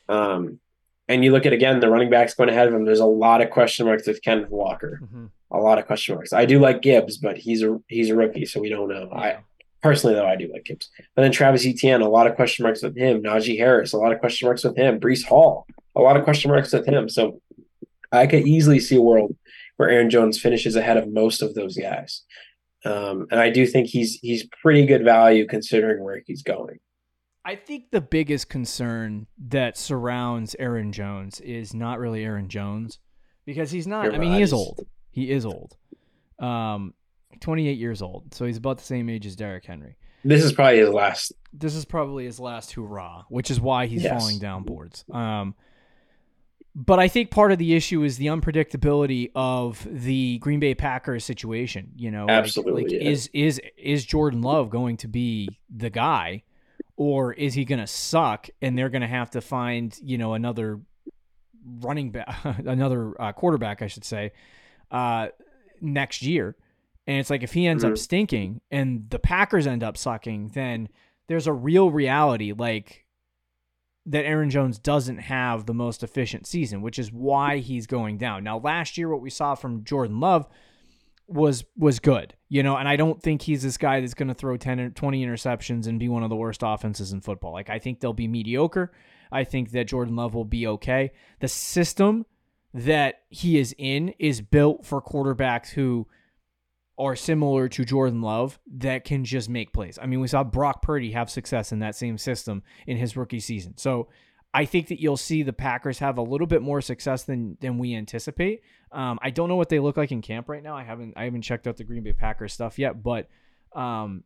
Um, 0.09 0.61
and 1.09 1.23
you 1.25 1.31
look 1.33 1.45
at 1.47 1.53
again 1.53 1.79
the 1.81 1.91
running 1.91 2.11
backs 2.11 2.35
going 2.35 2.49
ahead 2.49 2.69
of 2.69 2.75
him. 2.75 2.85
There's 2.85 3.01
a 3.01 3.05
lot 3.07 3.41
of 3.43 3.51
question 3.51 3.85
marks 3.87 4.07
with 4.07 4.23
Kenneth 4.23 4.49
Walker. 4.51 5.01
Mhm. 5.05 5.31
A 5.53 5.59
lot 5.59 5.79
of 5.79 5.87
question 5.87 6.15
marks. 6.17 6.33
I 6.33 6.45
do 6.47 6.59
like 6.59 6.83
Gibbs, 6.83 7.19
but 7.19 7.37
he's 7.37 7.63
a 7.63 7.79
he's 7.89 8.11
a 8.11 8.17
rookie, 8.17 8.47
so 8.47 8.61
we 8.61 8.69
don't 8.71 8.89
know. 8.89 9.11
I 9.13 9.39
personally 9.83 10.15
though 10.15 10.27
I 10.27 10.37
do 10.37 10.51
like 10.53 10.65
Gibbs. 10.65 10.91
But 11.15 11.23
then 11.23 11.33
Travis 11.33 11.67
Etienne, 11.67 12.03
a 12.03 12.09
lot 12.09 12.27
of 12.27 12.37
question 12.37 12.63
marks 12.65 12.83
with 12.83 12.97
him. 12.97 13.23
Najee 13.23 13.59
Harris, 13.59 13.93
a 13.93 13.99
lot 13.99 14.13
of 14.13 14.21
question 14.21 14.47
marks 14.47 14.65
with 14.65 14.77
him. 14.77 15.01
Breece 15.01 15.25
Hall, 15.25 15.67
a 15.95 16.01
lot 16.01 16.17
of 16.17 16.25
question 16.25 16.51
marks 16.51 16.73
with 16.73 16.87
him. 16.87 17.09
So 17.09 17.41
I 18.13 18.27
could 18.27 18.47
easily 18.47 18.81
see 18.81 18.97
a 18.97 19.03
world 19.03 19.37
where 19.77 19.91
Aaron 19.91 20.11
Jones 20.11 20.41
finishes 20.41 20.77
ahead 20.77 20.97
of 20.97 21.09
most 21.09 21.43
of 21.43 21.55
those 21.55 21.77
guys. 21.77 22.23
Um, 22.85 23.27
and 23.31 23.41
I 23.41 23.51
do 23.51 23.67
think 23.67 23.89
he's 23.89 24.15
he's 24.21 24.47
pretty 24.63 24.87
good 24.87 25.05
value 25.05 25.47
considering 25.47 26.03
where 26.03 26.23
he's 26.25 26.43
going. 26.43 26.79
I 27.45 27.55
think 27.55 27.91
the 27.91 28.01
biggest 28.01 28.49
concern 28.49 29.27
that 29.49 29.77
surrounds 29.77 30.57
Aaron 30.59 30.93
Jones 30.93 31.41
is 31.41 31.75
not 31.75 31.99
really 31.99 32.25
Aaron 32.25 32.49
Jones 32.49 32.99
because 33.45 33.71
he's 33.71 33.87
not. 33.87 34.13
I 34.15 34.19
mean, 34.19 34.35
he 34.35 34.43
is 34.43 34.53
old. 34.53 34.87
He 35.11 35.31
is 35.31 35.47
old. 35.47 35.77
Um, 36.39 36.95
28 37.41 37.79
years 37.79 38.03
old, 38.03 38.33
so 38.35 38.45
he's 38.47 38.57
about 38.57 38.79
the 38.79 38.85
same 38.85 39.09
age 39.09 39.27
as 39.27 39.37
Derrick 39.37 39.65
Henry. 39.65 39.97
This 40.25 40.43
is 40.43 40.53
probably 40.53 40.79
his 40.79 40.89
last. 40.91 41.33
This 41.53 41.75
is 41.75 41.85
probably 41.85 42.25
his 42.25 42.41
last 42.41 42.73
hurrah, 42.73 43.25
which 43.29 43.51
is 43.51 43.61
why 43.61 43.87
he's 43.87 44.03
Yes. 44.03 44.19
falling 44.19 44.39
down 44.39 44.65
boards. 44.65 45.05
Um, 45.11 45.55
but 46.75 46.99
I 46.99 47.09
think 47.09 47.31
part 47.31 47.53
of 47.53 47.59
the 47.59 47.75
issue 47.75 48.03
is 48.03 48.17
the 48.19 48.27
unpredictability 48.27 49.31
of 49.35 49.87
the 49.91 50.39
Green 50.39 50.61
Bay 50.61 50.75
Packers 50.75 51.25
situation. 51.25 51.93
You 51.97 52.11
know, 52.11 52.27
like- 52.27 52.31
Absolutely, 52.39 52.83
Like, 52.85 52.93
yeah. 52.93 52.99
is 53.09 53.31
is 53.33 53.61
is 53.79 54.05
Jordan 54.05 54.43
Love 54.43 54.69
going 54.69 54.97
to 54.99 55.09
be 55.09 55.49
the 55.75 55.91
guy, 55.91 56.43
or 56.97 57.33
is 57.33 57.55
he 57.55 57.65
going 57.65 57.79
to 57.81 57.87
suck 57.87 58.49
and 58.61 58.77
they're 58.77 58.91
going 58.91 59.03
to 59.03 59.07
have 59.09 59.31
to 59.31 59.41
find 59.41 59.97
you 60.03 60.19
know 60.19 60.35
another 60.35 60.81
running 61.81 62.11
back, 62.11 62.35
another 62.45 63.21
uh, 63.21 63.33
quarterback, 63.33 63.81
I 63.81 63.87
should 63.87 64.05
say, 64.05 64.33
uh, 64.91 65.29
next 65.81 66.23
year? 66.23 66.57
And 67.07 67.19
it's 67.19 67.31
like 67.31 67.43
if 67.43 67.53
he 67.53 67.67
ends 67.67 67.85
up 67.85 67.93
Mhm. 67.93 67.99
stinking 67.99 68.61
and 68.71 69.09
the 69.11 69.19
Packers 69.19 69.67
end 69.67 69.83
up 69.83 69.97
sucking, 69.97 70.49
then 70.49 70.89
there's 71.29 71.47
a 71.47 71.53
real 71.53 71.91
reality 71.91 72.53
like 72.53 73.05
that 74.07 74.25
Aaron 74.25 74.51
Jones 74.51 74.79
doesn't 74.79 75.19
have 75.19 75.67
the 75.67 75.75
most 75.75 76.03
efficient 76.03 76.47
season, 76.47 76.81
which 76.83 76.99
is 76.99 77.13
why 77.13 77.59
he's 77.59 77.87
going 77.87 78.19
down. 78.19 78.45
Now, 78.45 78.59
last 78.59 78.97
year 78.97 79.09
what 79.09 79.21
we 79.21 79.31
saw 79.31 79.55
from 79.57 79.83
Jordan 79.85 80.21
Love 80.21 80.47
was 81.29 81.65
was 81.77 81.99
good, 81.99 82.35
you 82.49 82.63
know, 82.63 82.77
and 82.77 82.89
I 82.89 82.95
don't 82.95 83.21
think 83.21 83.43
he's 83.43 83.63
this 83.65 83.77
guy 83.77 84.01
that's 84.01 84.15
going 84.15 84.29
to 84.29 84.35
throw 84.35 84.57
10 84.57 84.79
or 84.79 84.91
20 84.91 85.27
interceptions 85.27 85.89
and 85.89 85.99
be 85.99 86.09
one 86.09 86.23
of 86.23 86.31
the 86.31 86.37
worst 86.37 86.61
offenses 86.65 87.13
in 87.13 87.21
football. 87.21 87.53
Like 87.53 87.69
I 87.69 87.81
think 87.81 87.99
they'll 87.99 88.13
be 88.13 88.29
mediocre. 88.29 88.93
I 89.33 89.43
think 89.43 89.73
that 89.73 89.89
Jordan 89.89 90.15
Love 90.15 90.35
will 90.35 90.45
be 90.45 90.69
okay. 90.69 91.11
The 91.41 91.49
system 91.49 92.27
that 92.73 93.23
he 93.29 93.59
is 93.59 93.75
in 93.77 94.11
is 94.21 94.41
built 94.41 94.87
for 94.87 95.03
quarterbacks 95.03 95.71
who 95.71 96.07
are 96.99 97.17
similar 97.17 97.69
to 97.69 97.85
Jordan 97.85 98.23
Love 98.23 98.59
that 98.79 99.05
can 99.05 99.25
just 99.25 99.49
make 99.49 99.73
plays. 99.73 99.99
I 100.01 100.07
mean, 100.07 100.21
we 100.21 100.29
saw 100.29 100.43
Brock 100.45 100.83
Purdy 100.83 101.13
have 101.13 101.29
success 101.31 101.73
in 101.73 101.81
that 101.81 101.95
same 101.95 102.17
system 102.17 102.63
in 102.87 102.97
his 102.97 103.17
rookie 103.17 103.41
season. 103.41 103.77
So 103.77 104.09
I 104.55 104.65
think 104.65 104.89
that 104.89 105.01
you'll 105.01 105.19
see 105.19 105.43
the 105.43 105.53
Packers 105.53 105.99
have 105.99 106.17
a 106.17 106.23
little 106.23 106.47
bit 106.47 106.63
more 106.63 106.81
success 106.81 107.25
than 107.25 107.59
than 107.61 107.77
we 107.77 107.95
anticipate. 107.95 108.63
Um, 108.91 109.19
I 109.21 109.29
don't 109.29 109.51
know 109.51 109.57
what 109.57 109.69
they 109.69 109.81
look 109.81 109.99
like 109.99 110.13
in 110.13 110.23
camp 110.23 110.49
right 110.49 110.63
now. 110.63 110.75
I 110.75 110.85
haven't 110.85 111.13
I 111.17 111.25
haven't 111.25 111.43
checked 111.43 111.67
out 111.67 111.77
the 111.77 111.85
Green 111.85 112.03
Bay 112.03 112.15
Packers 112.15 112.55
stuff 112.55 112.79
yet, 112.79 113.03
but 113.03 113.29
um, 113.75 114.25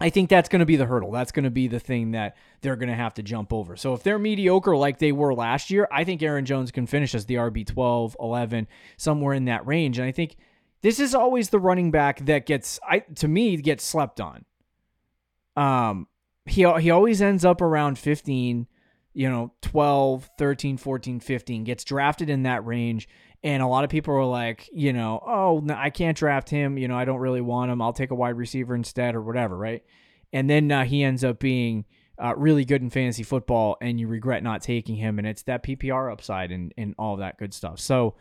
I 0.00 0.08
think 0.08 0.30
that's 0.30 0.48
going 0.48 0.60
to 0.60 0.66
be 0.66 0.76
the 0.76 0.86
hurdle. 0.86 1.10
That's 1.12 1.32
going 1.32 1.44
to 1.44 1.50
be 1.50 1.68
the 1.68 1.78
thing 1.78 2.12
that 2.12 2.36
they're 2.62 2.76
going 2.76 2.88
to 2.88 2.94
have 2.94 3.14
to 3.14 3.22
jump 3.22 3.52
over. 3.52 3.76
So 3.76 3.92
if 3.92 4.02
they're 4.02 4.18
mediocre 4.18 4.76
like 4.76 4.98
they 4.98 5.12
were 5.12 5.34
last 5.34 5.70
year, 5.70 5.86
I 5.92 6.04
think 6.04 6.22
Aaron 6.22 6.46
Jones 6.46 6.72
can 6.72 6.86
finish 6.86 7.14
as 7.14 7.26
the 7.26 7.34
RB 7.34 7.66
12, 7.66 8.16
11, 8.18 8.66
somewhere 8.96 9.34
in 9.34 9.44
that 9.44 9.66
range. 9.66 9.98
And 9.98 10.08
I 10.08 10.12
think 10.12 10.36
this 10.82 11.00
is 11.00 11.14
always 11.14 11.50
the 11.50 11.60
running 11.60 11.90
back 11.90 12.24
that 12.26 12.46
gets 12.46 12.78
I 12.86 13.00
to 13.16 13.28
me 13.28 13.56
gets 13.56 13.84
slept 13.84 14.20
on. 14.20 14.44
Um 15.56 16.08
he 16.44 16.66
he 16.80 16.90
always 16.90 17.22
ends 17.22 17.44
up 17.44 17.60
around 17.60 17.98
15, 17.98 18.66
you 19.14 19.28
know, 19.28 19.52
12, 19.62 20.30
13, 20.38 20.76
14, 20.76 21.20
15 21.20 21.64
gets 21.64 21.84
drafted 21.84 22.28
in 22.28 22.42
that 22.42 22.66
range 22.66 23.08
and 23.44 23.62
a 23.62 23.66
lot 23.66 23.84
of 23.84 23.90
people 23.90 24.14
are 24.14 24.24
like, 24.24 24.68
you 24.72 24.92
know, 24.92 25.20
oh, 25.26 25.60
no, 25.64 25.74
I 25.74 25.90
can't 25.90 26.16
draft 26.16 26.48
him, 26.48 26.78
you 26.78 26.86
know, 26.86 26.96
I 26.96 27.04
don't 27.04 27.18
really 27.18 27.40
want 27.40 27.72
him. 27.72 27.82
I'll 27.82 27.92
take 27.92 28.12
a 28.12 28.14
wide 28.14 28.36
receiver 28.36 28.74
instead 28.74 29.16
or 29.16 29.22
whatever, 29.22 29.56
right? 29.56 29.82
And 30.32 30.48
then 30.48 30.70
uh, 30.70 30.84
he 30.84 31.02
ends 31.02 31.24
up 31.24 31.40
being 31.40 31.84
uh, 32.22 32.34
really 32.36 32.64
good 32.64 32.82
in 32.82 32.90
fantasy 32.90 33.24
football 33.24 33.76
and 33.80 33.98
you 33.98 34.06
regret 34.06 34.42
not 34.42 34.62
taking 34.62 34.96
him 34.96 35.18
and 35.18 35.26
it's 35.26 35.42
that 35.42 35.64
PPR 35.64 36.12
upside 36.12 36.52
and 36.52 36.72
and 36.76 36.94
all 36.98 37.16
that 37.16 37.38
good 37.38 37.52
stuff. 37.52 37.80
So 37.80 38.14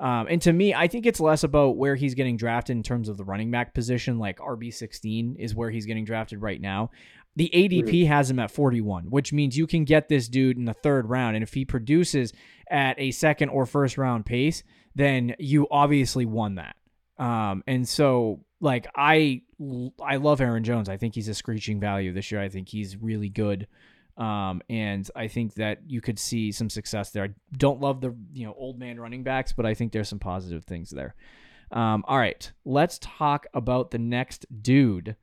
um, 0.00 0.28
and 0.28 0.40
to 0.42 0.52
me, 0.52 0.74
I 0.74 0.86
think 0.86 1.06
it's 1.06 1.20
less 1.20 1.42
about 1.42 1.76
where 1.76 1.96
he's 1.96 2.14
getting 2.14 2.36
drafted 2.36 2.76
in 2.76 2.82
terms 2.82 3.08
of 3.08 3.16
the 3.16 3.24
running 3.24 3.50
back 3.50 3.74
position. 3.74 4.18
Like 4.18 4.38
RB16 4.38 5.36
is 5.38 5.54
where 5.54 5.70
he's 5.70 5.86
getting 5.86 6.04
drafted 6.04 6.40
right 6.40 6.60
now. 6.60 6.90
The 7.36 7.50
ADP 7.52 8.06
has 8.08 8.30
him 8.30 8.38
at 8.38 8.50
41, 8.50 9.10
which 9.10 9.32
means 9.32 9.56
you 9.56 9.66
can 9.66 9.84
get 9.84 10.08
this 10.08 10.28
dude 10.28 10.56
in 10.56 10.64
the 10.64 10.74
third 10.74 11.08
round. 11.08 11.36
And 11.36 11.42
if 11.42 11.54
he 11.54 11.64
produces 11.64 12.32
at 12.70 12.98
a 12.98 13.10
second 13.12 13.50
or 13.50 13.64
first 13.66 13.96
round 13.96 14.26
pace, 14.26 14.62
then 14.94 15.34
you 15.38 15.66
obviously 15.70 16.26
won 16.26 16.56
that. 16.56 16.76
Um, 17.16 17.62
and 17.66 17.88
so, 17.88 18.40
like, 18.60 18.86
I 18.94 19.42
I 20.04 20.16
love 20.16 20.40
Aaron 20.40 20.64
Jones. 20.64 20.88
I 20.88 20.96
think 20.96 21.14
he's 21.14 21.28
a 21.28 21.34
screeching 21.34 21.80
value 21.80 22.12
this 22.12 22.30
year. 22.30 22.40
I 22.40 22.48
think 22.48 22.68
he's 22.68 22.96
really 22.96 23.28
good. 23.28 23.66
Um, 24.18 24.62
and 24.68 25.08
I 25.14 25.28
think 25.28 25.54
that 25.54 25.78
you 25.86 26.00
could 26.00 26.18
see 26.18 26.50
some 26.50 26.68
success 26.68 27.10
there. 27.10 27.24
I 27.24 27.30
don't 27.56 27.80
love 27.80 28.00
the 28.00 28.14
you 28.32 28.44
know 28.44 28.54
old 28.58 28.78
man 28.78 29.00
running 29.00 29.22
backs, 29.22 29.52
but 29.52 29.64
I 29.64 29.74
think 29.74 29.92
there's 29.92 30.08
some 30.08 30.18
positive 30.18 30.64
things 30.64 30.90
there. 30.90 31.14
Um, 31.70 32.04
all 32.08 32.18
right, 32.18 32.50
let's 32.64 32.98
talk 33.00 33.46
about 33.54 33.90
the 33.92 33.98
next 33.98 34.46
dude 34.62 35.14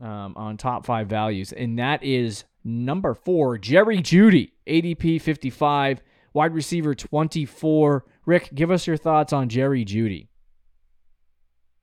um, 0.00 0.34
on 0.36 0.56
top 0.56 0.84
five 0.84 1.06
values, 1.06 1.52
and 1.52 1.78
that 1.78 2.02
is 2.02 2.44
number 2.64 3.14
four, 3.14 3.58
Jerry 3.58 3.98
Jeudy, 3.98 4.52
ADP 4.66 5.20
55, 5.22 6.02
wide 6.32 6.54
receiver 6.54 6.94
24. 6.94 8.04
Rick, 8.26 8.50
give 8.54 8.72
us 8.72 8.86
your 8.88 8.96
thoughts 8.96 9.32
on 9.32 9.48
Jerry 9.48 9.84
Jeudy. 9.84 10.28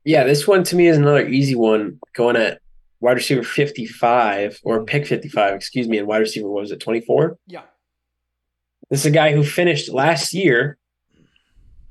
Yeah, 0.04 0.24
this 0.24 0.48
one 0.48 0.64
to 0.66 0.76
me 0.76 0.88
is 0.88 0.98
another 0.98 1.28
easy 1.28 1.56
one 1.56 2.00
going 2.14 2.36
at 2.36 2.62
wide 3.00 3.18
receiver 3.18 3.44
55 3.44 4.60
or 4.64 4.84
pick 4.86 5.06
55, 5.06 5.54
excuse 5.54 5.88
me, 5.88 5.98
and 5.98 6.08
wide 6.08 6.20
receiver, 6.20 6.50
what 6.50 6.62
was 6.62 6.72
it, 6.72 6.80
24? 6.80 7.38
Yeah. 7.48 7.62
This 8.90 9.02
is 9.02 9.06
a 9.06 9.12
guy 9.12 9.34
who 9.34 9.44
finished 9.44 9.90
last 9.90 10.34
year 10.34 10.78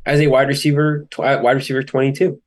as 0.05 0.21
a 0.21 0.27
wide 0.29 0.49
receiver, 0.49 1.07
uh, 1.19 1.38
wide 1.42 1.57
receiver 1.57 1.83
22. 1.83 2.40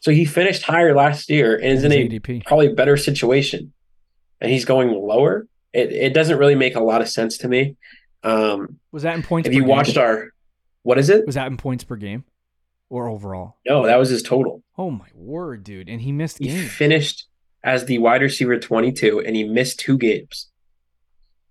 So 0.00 0.10
he 0.10 0.24
finished 0.24 0.62
higher 0.62 0.94
last 0.94 1.28
year 1.28 1.54
and 1.56 1.66
is 1.66 1.84
in 1.84 1.92
a 1.92 2.08
ADP. 2.08 2.44
probably 2.46 2.72
better 2.72 2.96
situation. 2.96 3.72
And 4.40 4.50
he's 4.50 4.64
going 4.64 4.90
lower. 4.90 5.46
It, 5.72 5.92
it 5.92 6.14
doesn't 6.14 6.38
really 6.38 6.54
make 6.54 6.74
a 6.74 6.80
lot 6.80 7.02
of 7.02 7.08
sense 7.08 7.38
to 7.38 7.48
me. 7.48 7.76
Um, 8.22 8.78
was 8.92 9.02
that 9.02 9.14
in 9.14 9.22
points? 9.22 9.48
If 9.48 9.54
you 9.54 9.60
game? 9.60 9.68
watched 9.68 9.96
our, 9.96 10.30
what 10.82 10.98
is 10.98 11.10
it? 11.10 11.26
Was 11.26 11.34
that 11.34 11.46
in 11.46 11.56
points 11.58 11.84
per 11.84 11.96
game 11.96 12.24
or 12.88 13.08
overall? 13.08 13.58
No, 13.66 13.86
that 13.86 13.96
was 13.98 14.08
his 14.08 14.22
total. 14.22 14.62
Oh 14.76 14.90
my 14.90 15.08
word, 15.14 15.62
dude! 15.62 15.88
And 15.88 16.00
he 16.00 16.12
missed. 16.12 16.38
He 16.38 16.48
games. 16.48 16.70
finished 16.72 17.26
as 17.62 17.84
the 17.84 17.98
wide 17.98 18.22
receiver 18.22 18.58
22 18.58 19.20
and 19.20 19.36
he 19.36 19.44
missed 19.44 19.80
two 19.80 19.98
games. 19.98 20.48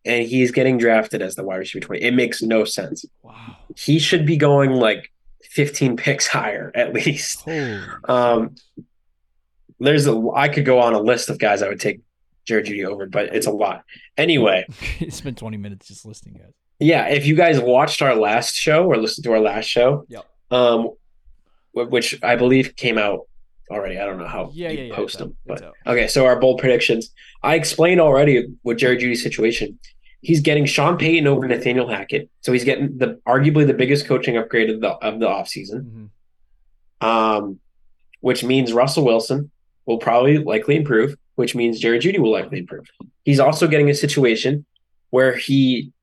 And 0.06 0.26
he's 0.26 0.52
getting 0.52 0.78
drafted 0.78 1.22
as 1.22 1.36
the 1.36 1.44
wide 1.44 1.58
receiver 1.58 1.86
20. 1.86 2.02
It 2.02 2.14
makes 2.14 2.42
no 2.42 2.64
sense. 2.64 3.06
Wow. 3.22 3.58
He 3.76 4.00
should 4.00 4.26
be 4.26 4.38
going 4.38 4.72
like 4.72 5.12
15 5.44 5.98
picks 5.98 6.28
higher 6.28 6.72
at 6.74 6.94
least. 6.94 7.48
Um, 8.08 8.56
there's 9.80 10.08
a 10.08 10.32
I 10.36 10.50
could 10.50 10.66
go 10.66 10.80
on 10.80 10.94
a 10.94 11.00
list 11.00 11.30
of 11.30 11.40
guys 11.40 11.62
I 11.62 11.70
would 11.70 11.80
take 11.80 12.02
Jared 12.46 12.66
Jeudy 12.66 12.86
over, 12.86 13.06
but 13.06 13.36
it's 13.36 13.48
a 13.48 13.52
lot. 13.52 13.84
Anyway, 14.18 14.66
it's 15.00 15.22
been 15.22 15.36
20 15.36 15.58
minutes 15.58 15.88
just 15.88 16.06
listing 16.06 16.34
guys. 16.34 16.52
Yeah, 16.80 17.08
if 17.08 17.26
you 17.26 17.36
guys 17.36 17.60
watched 17.60 18.02
our 18.02 18.16
last 18.16 18.56
show 18.56 18.86
or 18.86 18.98
listened 18.98 19.26
to 19.26 19.34
our 19.34 19.40
last 19.40 19.66
show, 19.66 20.06
yep. 20.08 20.26
um, 20.50 20.92
which 21.74 22.22
I 22.24 22.38
believe 22.38 22.76
came 22.76 22.98
out 22.98 23.28
already. 23.70 24.00
I 24.00 24.06
don't 24.06 24.18
know 24.18 24.28
how 24.28 24.52
yeah, 24.54 24.70
you 24.70 24.86
yeah, 24.86 24.96
post 24.96 25.16
yeah, 25.16 25.26
them, 25.26 25.38
but 25.46 25.74
okay. 25.88 26.08
So 26.08 26.26
our 26.26 26.40
bold 26.40 26.60
predictions. 26.60 27.12
I 27.44 27.56
explained 27.56 28.02
already 28.02 28.48
with 28.64 28.78
Jerry 28.78 28.98
Jeudy's 28.98 29.24
situation. 29.24 29.80
He's 30.22 30.42
getting 30.42 30.66
Sean 30.66 30.98
Payton 30.98 31.28
over 31.28 31.48
Nathaniel 31.48 31.88
Hackett, 31.88 32.30
so 32.42 32.52
he's 32.52 32.66
getting 32.66 32.98
the 32.98 33.20
arguably 33.28 33.66
the 33.66 33.74
biggest 33.74 34.06
coaching 34.06 34.38
upgrade 34.38 34.70
of 34.70 34.82
the 34.82 34.90
of 34.90 35.20
the 35.20 35.28
offseason. 35.28 35.82
Mm-hmm. 35.82 37.08
Um, 37.08 37.60
which 38.20 38.44
means 38.44 38.74
Russell 38.74 39.06
Wilson 39.06 39.50
will 39.86 39.98
probably 39.98 40.38
likely 40.38 40.76
improve, 40.76 41.16
which 41.36 41.56
means 41.56 41.80
Jerry 41.80 42.00
Jeudy 42.00 42.20
will 42.20 42.32
likely 42.32 42.60
improve. 42.60 42.86
He's 43.24 43.40
also 43.40 43.68
getting 43.68 43.90
a 43.90 43.96
situation 43.96 44.66
where 45.10 45.36
he 45.36 45.94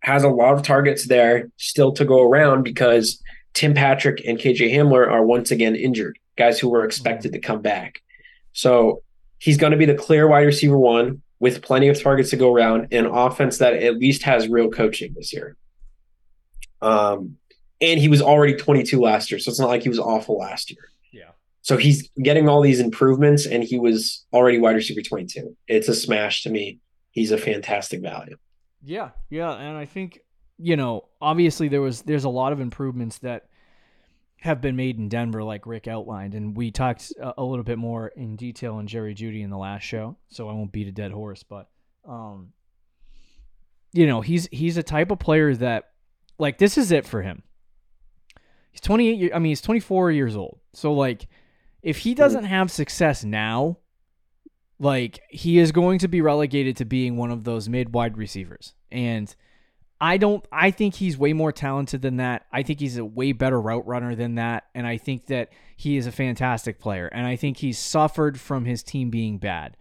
has 0.00 0.22
a 0.22 0.28
lot 0.28 0.54
of 0.54 0.62
targets 0.62 1.06
there 1.06 1.50
still 1.56 1.92
to 1.92 2.04
go 2.04 2.22
around 2.22 2.62
because 2.62 3.20
Tim 3.54 3.74
Patrick 3.74 4.22
and 4.26 4.38
KJ 4.38 4.72
Hamler 4.72 5.08
are 5.08 5.24
once 5.24 5.50
again 5.50 5.76
injured 5.76 6.18
guys 6.42 6.58
who 6.58 6.68
were 6.68 6.84
expected 6.84 7.32
to 7.32 7.38
come 7.38 7.62
back. 7.62 8.02
So 8.52 9.02
he's 9.38 9.56
going 9.56 9.72
to 9.72 9.76
be 9.76 9.84
the 9.84 9.94
clear 9.94 10.28
wide 10.28 10.46
receiver 10.46 10.78
one 10.78 11.22
with 11.38 11.62
plenty 11.62 11.88
of 11.88 12.00
targets 12.00 12.30
to 12.30 12.36
go 12.36 12.52
around, 12.52 12.88
an 12.92 13.06
offense 13.06 13.58
that 13.58 13.74
at 13.74 13.96
least 13.96 14.22
has 14.22 14.48
real 14.48 14.70
coaching 14.70 15.14
this 15.14 15.32
year. 15.32 15.56
Um, 16.80 17.36
and 17.80 17.98
he 17.98 18.08
was 18.08 18.22
already 18.22 18.54
22 18.54 19.00
last 19.00 19.30
year, 19.30 19.38
so 19.40 19.50
it's 19.50 19.58
not 19.58 19.68
like 19.68 19.82
he 19.82 19.88
was 19.88 19.98
awful 19.98 20.38
last 20.38 20.70
year. 20.70 20.88
Yeah. 21.12 21.30
So 21.62 21.76
he's 21.76 22.08
getting 22.22 22.48
all 22.48 22.60
these 22.60 22.80
improvements, 22.80 23.46
and 23.46 23.62
he 23.62 23.78
was 23.78 24.24
already 24.32 24.58
wide 24.58 24.76
receiver 24.76 25.02
22. 25.02 25.56
It's 25.66 25.88
a 25.88 25.94
smash 25.94 26.42
to 26.44 26.50
me. 26.50 26.78
He's 27.10 27.32
a 27.32 27.38
fantastic 27.38 28.02
value. 28.02 28.36
Yeah, 28.84 29.10
yeah, 29.30 29.52
and 29.52 29.76
I 29.76 29.84
think 29.84 30.20
you 30.58 30.76
know, 30.76 31.08
obviously 31.20 31.68
there 31.68 31.80
was 31.80 32.02
there's 32.02 32.24
a 32.24 32.28
lot 32.28 32.52
of 32.52 32.60
improvements 32.60 33.18
that 33.18 33.48
have 34.42 34.60
been 34.60 34.74
made 34.74 34.98
in 34.98 35.08
Denver, 35.08 35.44
like 35.44 35.66
Rick 35.66 35.86
outlined, 35.86 36.34
and 36.34 36.56
we 36.56 36.72
talked 36.72 37.12
a, 37.20 37.44
little 37.44 37.62
bit 37.62 37.78
more 37.78 38.08
in 38.08 38.34
detail 38.34 38.74
on 38.74 38.88
Jerry 38.88 39.14
Jeudy 39.14 39.40
in 39.40 39.50
the 39.50 39.56
last 39.56 39.82
show, 39.82 40.16
so 40.30 40.48
I 40.48 40.52
won't 40.52 40.72
beat 40.72 40.88
a 40.88 40.92
dead 40.92 41.12
horse. 41.12 41.44
But, 41.44 41.68
um, 42.04 42.52
you 43.92 44.04
know, 44.04 44.20
he's 44.20 44.48
he's 44.50 44.76
a 44.76 44.82
type 44.82 45.12
of 45.12 45.20
player 45.20 45.54
that, 45.54 45.90
like, 46.38 46.58
this 46.58 46.76
is 46.76 46.90
it 46.90 47.06
for 47.06 47.22
him. 47.22 47.44
He's 48.72 48.80
28. 48.80 49.32
I 49.32 49.38
mean, 49.38 49.50
he's 49.50 49.60
24 49.60 50.10
years 50.10 50.34
old. 50.34 50.58
So, 50.72 50.92
like, 50.92 51.28
if 51.80 51.98
he 51.98 52.12
doesn't 52.12 52.44
have 52.44 52.68
success 52.68 53.22
now, 53.22 53.78
like, 54.80 55.20
he 55.30 55.60
is 55.60 55.70
going 55.70 56.00
to 56.00 56.08
be 56.08 56.20
relegated 56.20 56.78
to 56.78 56.84
being 56.84 57.16
one 57.16 57.30
of 57.30 57.44
those 57.44 57.68
mid 57.68 57.94
wide 57.94 58.18
receivers, 58.18 58.74
and 58.90 59.32
I 60.02 60.16
don't 60.16 60.44
I 60.50 60.72
think 60.72 60.96
he's 60.96 61.16
way 61.16 61.32
more 61.32 61.52
talented 61.52 62.02
than 62.02 62.16
that. 62.16 62.44
I 62.52 62.64
think 62.64 62.80
he's 62.80 62.98
a 62.98 63.04
way 63.04 63.30
better 63.30 63.60
route 63.60 63.86
runner 63.86 64.16
than 64.16 64.34
that 64.34 64.64
and 64.74 64.84
I 64.84 64.98
think 64.98 65.26
that 65.26 65.50
he 65.76 65.96
is 65.96 66.08
a 66.08 66.12
fantastic 66.12 66.80
player 66.80 67.06
and 67.06 67.24
I 67.24 67.36
think 67.36 67.58
he's 67.58 67.78
suffered 67.78 68.40
from 68.40 68.64
his 68.64 68.82
team 68.82 69.10
being 69.10 69.38
bad. 69.38 69.76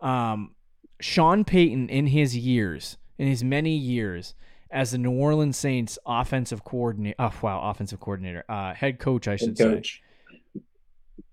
Um, 0.00 0.56
Sean 1.00 1.44
Payton 1.44 1.88
in 1.88 2.08
his 2.08 2.36
years, 2.36 2.96
in 3.16 3.28
his 3.28 3.44
many 3.44 3.76
years 3.76 4.34
as 4.72 4.90
the 4.90 4.98
New 4.98 5.12
Orleans 5.12 5.56
Saints 5.56 6.00
offensive 6.04 6.64
coordinator, 6.64 7.14
oh, 7.20 7.32
wow, 7.40 7.70
offensive 7.70 8.00
coordinator, 8.00 8.44
uh, 8.48 8.74
head 8.74 8.98
coach, 8.98 9.28
I 9.28 9.36
should 9.36 9.56
say 9.56 9.82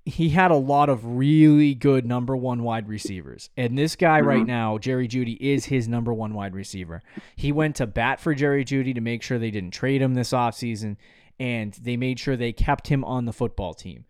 he 0.08 0.30
had 0.30 0.52
a 0.52 0.56
lot 0.56 0.88
of 0.88 1.06
really 1.06 1.74
good 1.74 2.06
number 2.06 2.36
one 2.36 2.64
wide 2.64 2.88
receivers. 2.88 3.50
And 3.58 3.78
this 3.78 3.98
guy 3.98 4.20
mm-hmm. 4.20 4.28
right 4.28 4.46
now, 4.46 4.78
Jerry 4.78 5.06
Jeudy, 5.06 5.38
is 5.42 5.66
his 5.66 5.90
number 5.90 6.14
one 6.14 6.34
wide 6.34 6.56
receiver. 6.56 7.04
He 7.36 7.52
went 7.52 7.76
to 7.76 7.88
bat 7.88 8.22
for 8.22 8.34
Jerry 8.34 8.64
Jeudy 8.64 8.96
to 8.96 9.02
make 9.02 9.22
sure 9.22 9.38
they 9.38 9.52
didn't 9.52 9.72
trade 9.72 10.02
him 10.02 10.14
this 10.14 10.32
offseason, 10.32 10.96
and 11.40 11.74
they 11.74 11.98
made 11.98 12.20
sure 12.20 12.38
they 12.38 12.54
kept 12.54 12.88
him 12.88 13.04
on 13.04 13.26
the 13.26 13.34
football 13.34 13.74
team. 13.74 14.06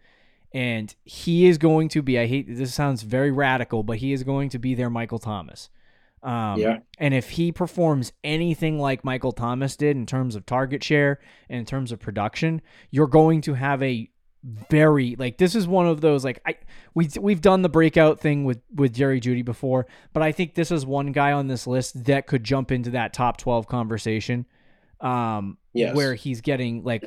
And 0.53 0.93
he 1.03 1.47
is 1.47 1.57
going 1.57 1.89
to 1.89 2.03
be, 2.03 2.19
I 2.19 2.27
hate 2.27 2.45
this 2.47 2.75
sounds 2.75 3.01
very 3.01 3.31
radical, 3.31 3.81
but 3.81 3.97
he 3.97 4.13
is 4.13 4.23
going 4.23 4.49
to 4.49 4.59
be 4.59 4.75
their 4.75 4.91
Michael 4.91 5.19
Thomas. 5.19 5.69
Um, 6.21 6.59
yeah. 6.59 6.79
And 6.99 7.15
if 7.15 7.31
he 7.31 7.51
performs 7.51 8.13
anything 8.23 8.79
like 8.79 9.03
Michael 9.03 9.31
Thomas 9.31 9.75
did 9.75 9.97
in 9.97 10.05
terms 10.05 10.35
of 10.35 10.45
target 10.45 10.83
share 10.83 11.19
and 11.49 11.59
in 11.59 11.65
terms 11.65 11.91
of 11.91 11.99
production, 11.99 12.61
you're 12.91 13.07
going 13.07 13.41
to 13.41 13.55
have 13.55 13.81
a 13.81 14.09
very 14.69 15.15
like 15.19 15.37
this 15.37 15.55
is 15.55 15.67
one 15.67 15.87
of 15.87 15.99
those 15.99 16.23
like 16.23 16.39
I 16.45 16.55
we 16.93 17.09
we've 17.19 17.41
done 17.41 17.63
the 17.63 17.69
breakout 17.69 18.19
thing 18.19 18.45
with 18.45 18.61
with 18.73 18.93
Jerry 18.93 19.19
Jeudy 19.19 19.43
before, 19.43 19.87
but 20.13 20.23
I 20.23 20.31
think 20.31 20.55
this 20.55 20.71
is 20.71 20.85
one 20.85 21.11
guy 21.11 21.33
on 21.33 21.47
this 21.47 21.67
list 21.67 22.05
that 22.05 22.27
could 22.27 22.43
jump 22.43 22.71
into 22.71 22.91
that 22.91 23.11
top 23.13 23.37
12 23.37 23.67
conversation. 23.67 24.45
Um 25.01 25.57
Yes. 25.73 25.95
where 25.95 26.15
he's 26.15 26.41
getting 26.41 26.83
like 26.83 27.05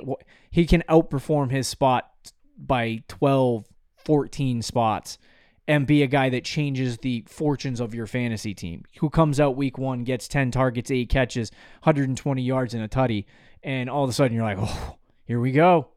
he 0.51 0.65
can 0.65 0.85
outperform 0.89 1.51
his 1.51 1.67
spot 1.67 2.09
by 2.57 3.03
12 3.09 3.67
14 4.05 4.63
spots 4.63 5.19
and 5.67 5.87
be 5.87 6.03
a 6.03 6.07
guy 6.07 6.29
that 6.29 6.45
changes 6.45 6.99
the 6.99 7.25
fortunes 7.27 7.81
of 7.81 7.95
your 7.95 8.07
fantasy 8.07 8.55
team. 8.55 8.85
Who 9.01 9.11
comes 9.11 9.41
out 9.41 9.57
week 9.57 9.77
1 9.77 10.05
gets 10.05 10.29
10 10.29 10.51
targets, 10.53 10.91
8 10.91 11.09
catches, 11.09 11.51
120 11.83 12.43
yards 12.43 12.75
and 12.75 12.83
a 12.85 12.89
tutty 12.89 13.25
and 13.63 13.91
all 13.91 14.05
of 14.05 14.11
a 14.11 14.13
sudden 14.13 14.37
you're 14.37 14.45
like, 14.45 14.59
"Oh, 14.61 14.97
here 15.25 15.41
we 15.41 15.53
go." 15.53 15.89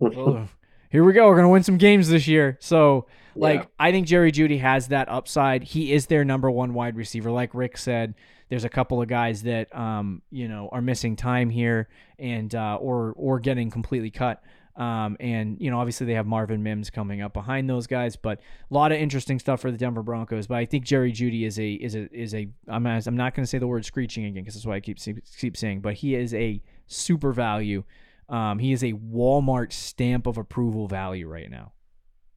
Oh, 0.00 0.48
here 0.94 1.02
we 1.02 1.12
go. 1.12 1.26
We're 1.26 1.34
gonna 1.34 1.48
win 1.48 1.64
some 1.64 1.76
games 1.76 2.08
this 2.08 2.28
year. 2.28 2.56
So, 2.60 3.06
like, 3.34 3.62
Yeah. 3.62 3.66
I 3.80 3.90
think 3.90 4.06
Jerry 4.06 4.30
Jeudy 4.30 4.60
has 4.60 4.86
that 4.88 5.08
upside. 5.08 5.64
He 5.64 5.92
is 5.92 6.06
their 6.06 6.24
number 6.24 6.48
one 6.48 6.72
wide 6.72 6.94
receiver, 6.96 7.32
like 7.32 7.52
Rick 7.52 7.76
said. 7.78 8.14
There's 8.48 8.62
a 8.62 8.68
couple 8.68 9.02
of 9.02 9.08
guys 9.08 9.42
that, 9.42 9.74
um, 9.74 10.22
you 10.30 10.46
know, 10.46 10.68
are 10.70 10.80
missing 10.80 11.16
time 11.16 11.50
here 11.50 11.88
and 12.16 12.54
uh, 12.54 12.76
or 12.80 13.12
or 13.16 13.40
getting 13.40 13.72
completely 13.72 14.10
cut. 14.10 14.40
Um, 14.76 15.16
and 15.18 15.56
you 15.60 15.68
know, 15.68 15.80
obviously 15.80 16.06
they 16.06 16.14
have 16.14 16.26
Marvin 16.26 16.62
Mims 16.62 16.90
coming 16.90 17.22
up 17.22 17.32
behind 17.32 17.68
those 17.68 17.88
guys, 17.88 18.14
but 18.14 18.38
a 18.70 18.74
lot 18.74 18.92
of 18.92 18.98
interesting 18.98 19.40
stuff 19.40 19.60
for 19.60 19.72
the 19.72 19.78
Denver 19.78 20.04
Broncos. 20.04 20.46
But 20.46 20.58
I 20.58 20.64
think 20.64 20.84
Jerry 20.84 21.10
Jeudy 21.10 21.44
is 21.44 21.58
a 21.58 21.72
is 21.72 21.96
a 21.96 22.08
is 22.12 22.36
a 22.36 22.48
I'm 22.68 22.84
not, 22.84 23.04
I'm 23.08 23.16
not 23.16 23.34
going 23.34 23.42
to 23.42 23.50
say 23.50 23.58
the 23.58 23.66
word 23.66 23.84
screeching 23.84 24.26
again 24.26 24.44
because 24.44 24.54
that's 24.54 24.66
why 24.66 24.76
I 24.76 24.80
keep 24.80 24.98
keep 25.40 25.56
saying, 25.56 25.80
but 25.80 25.94
he 25.94 26.14
is 26.14 26.32
a 26.34 26.62
super 26.86 27.32
value. 27.32 27.82
Um, 28.28 28.58
he 28.58 28.72
is 28.72 28.82
a 28.82 28.92
Walmart 28.92 29.72
stamp 29.72 30.26
of 30.26 30.38
approval 30.38 30.88
value 30.88 31.28
right 31.28 31.50
now. 31.50 31.72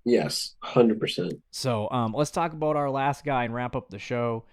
yes, 0.06 0.56
hundred 0.60 1.00
percent. 1.00 1.34
So 1.52 1.89
um, 1.91 2.13
let's 2.13 2.32
talk 2.32 2.54
about 2.54 2.76
our 2.76 2.89
last 2.89 3.23
guy 3.23 3.45
and 3.45 3.54
wrap 3.54 3.76
up 3.76 3.89
the 3.89 4.00
show. 4.00 4.45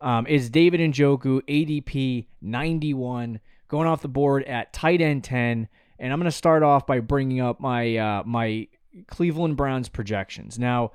Um, 0.00 0.26
is 0.26 0.50
David 0.50 0.80
Njoku, 0.80 1.40
ADP 1.42 2.26
91, 2.42 3.40
going 3.68 3.88
off 3.88 4.02
the 4.02 4.08
board 4.08 4.44
at 4.44 4.72
tight 4.72 5.00
end 5.00 5.24
10. 5.24 5.68
And 5.98 6.12
I'm 6.12 6.18
going 6.18 6.30
to 6.30 6.36
start 6.36 6.62
off 6.62 6.86
by 6.86 7.00
bringing 7.00 7.40
up 7.40 7.60
my 7.60 7.96
uh, 7.96 8.22
my 8.26 8.68
Cleveland 9.06 9.56
Browns 9.56 9.88
projections. 9.88 10.58
Now, 10.58 10.92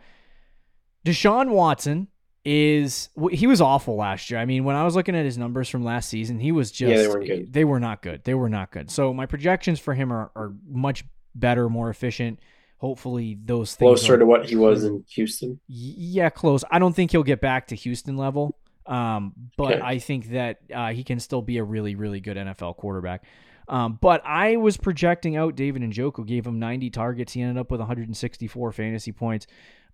Deshaun 1.06 1.50
Watson 1.50 2.08
is 2.52 3.10
he 3.32 3.46
was 3.46 3.62
awful 3.62 3.96
last 3.96 4.32
year. 4.32 4.40
I 4.40 4.46
mean, 4.46 4.64
when 4.64 4.76
I 4.76 4.84
was 4.84 4.96
looking 4.96 5.16
at 5.16 5.24
his 5.24 5.38
numbers 5.38 5.70
from 5.70 5.84
last 5.84 6.10
season, 6.10 6.40
he 6.40 6.52
was 6.52 6.72
just 6.72 6.90
Yeah, 6.90 7.16
they 7.20 7.44
they 7.44 7.64
were 7.64 7.80
not 7.80 8.02
good. 8.02 8.24
They 8.24 8.34
were 8.34 8.50
not 8.50 8.72
good. 8.72 8.90
So 8.90 9.14
my 9.14 9.28
projections 9.28 9.80
for 9.80 9.94
him 9.94 10.12
are, 10.12 10.32
are 10.36 10.52
much 10.68 11.06
better, 11.36 11.70
more 11.70 11.92
efficient. 11.92 12.40
Hopefully, 12.78 13.38
those 13.46 13.76
things 13.76 13.88
Closer 14.00 14.16
are 14.16 14.18
to 14.18 14.26
what 14.26 14.50
he 14.50 14.56
was 14.56 14.84
in 14.84 15.06
Houston. 15.10 15.60
Yeah, 15.68 16.32
close. 16.32 16.64
I 16.72 16.80
don't 16.80 16.96
think 16.96 17.12
he'll 17.12 17.22
get 17.22 17.40
back 17.40 17.68
to 17.68 17.76
Houston 17.76 18.18
level, 18.18 18.58
um, 18.88 19.34
but 19.56 19.74
Okay. 19.74 19.82
I 19.84 20.00
think 20.00 20.32
that 20.32 20.62
uh, 20.74 20.88
he 20.88 21.04
can 21.04 21.20
still 21.20 21.44
be 21.44 21.60
a 21.60 21.64
really, 21.64 21.94
really 21.94 22.20
good 22.20 22.36
NFL 22.36 22.78
quarterback. 22.78 23.26
Um, 23.70 24.00
but 24.02 24.22
I 24.26 24.56
was 24.58 24.76
projecting 24.78 25.38
out 25.38 25.56
David 25.56 25.84
and 25.84 25.94
Njoku, 25.94 26.26
gave 26.26 26.46
him 26.46 26.58
90 26.60 26.90
targets. 26.90 27.34
He 27.34 27.42
ended 27.42 27.58
up 27.58 27.70
with 27.72 27.80
164 27.80 28.72
fantasy 28.72 29.12
points. 29.12 29.46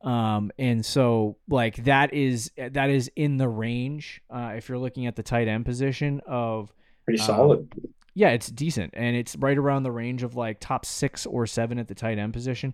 Um, 0.02 0.52
and 0.58 0.86
so 0.86 1.38
like 1.50 1.84
that 1.86 2.14
is 2.14 2.52
that 2.58 2.90
is 2.90 3.12
in 3.16 3.38
the 3.38 3.48
range. 3.50 4.22
Uh, 4.30 4.54
if 4.56 4.70
you're 4.70 4.78
looking 4.78 5.08
at 5.08 5.16
the 5.16 5.24
tight 5.24 5.48
end 5.48 5.66
position 5.66 6.22
of 6.26 6.74
Pretty 7.06 7.20
Um, 7.20 7.26
solid. 7.26 7.92
yeah, 8.14 8.30
it's 8.30 8.50
decent, 8.50 8.94
and 8.96 9.16
it's 9.16 9.36
right 9.36 9.58
around 9.58 9.84
the 9.84 9.92
range 9.92 10.24
of 10.24 10.36
like 10.36 10.60
top 10.60 10.86
six 10.86 11.26
or 11.26 11.46
seven 11.46 11.78
at 11.80 11.88
the 11.88 11.96
tight 11.96 12.18
end 12.18 12.34
position. 12.34 12.74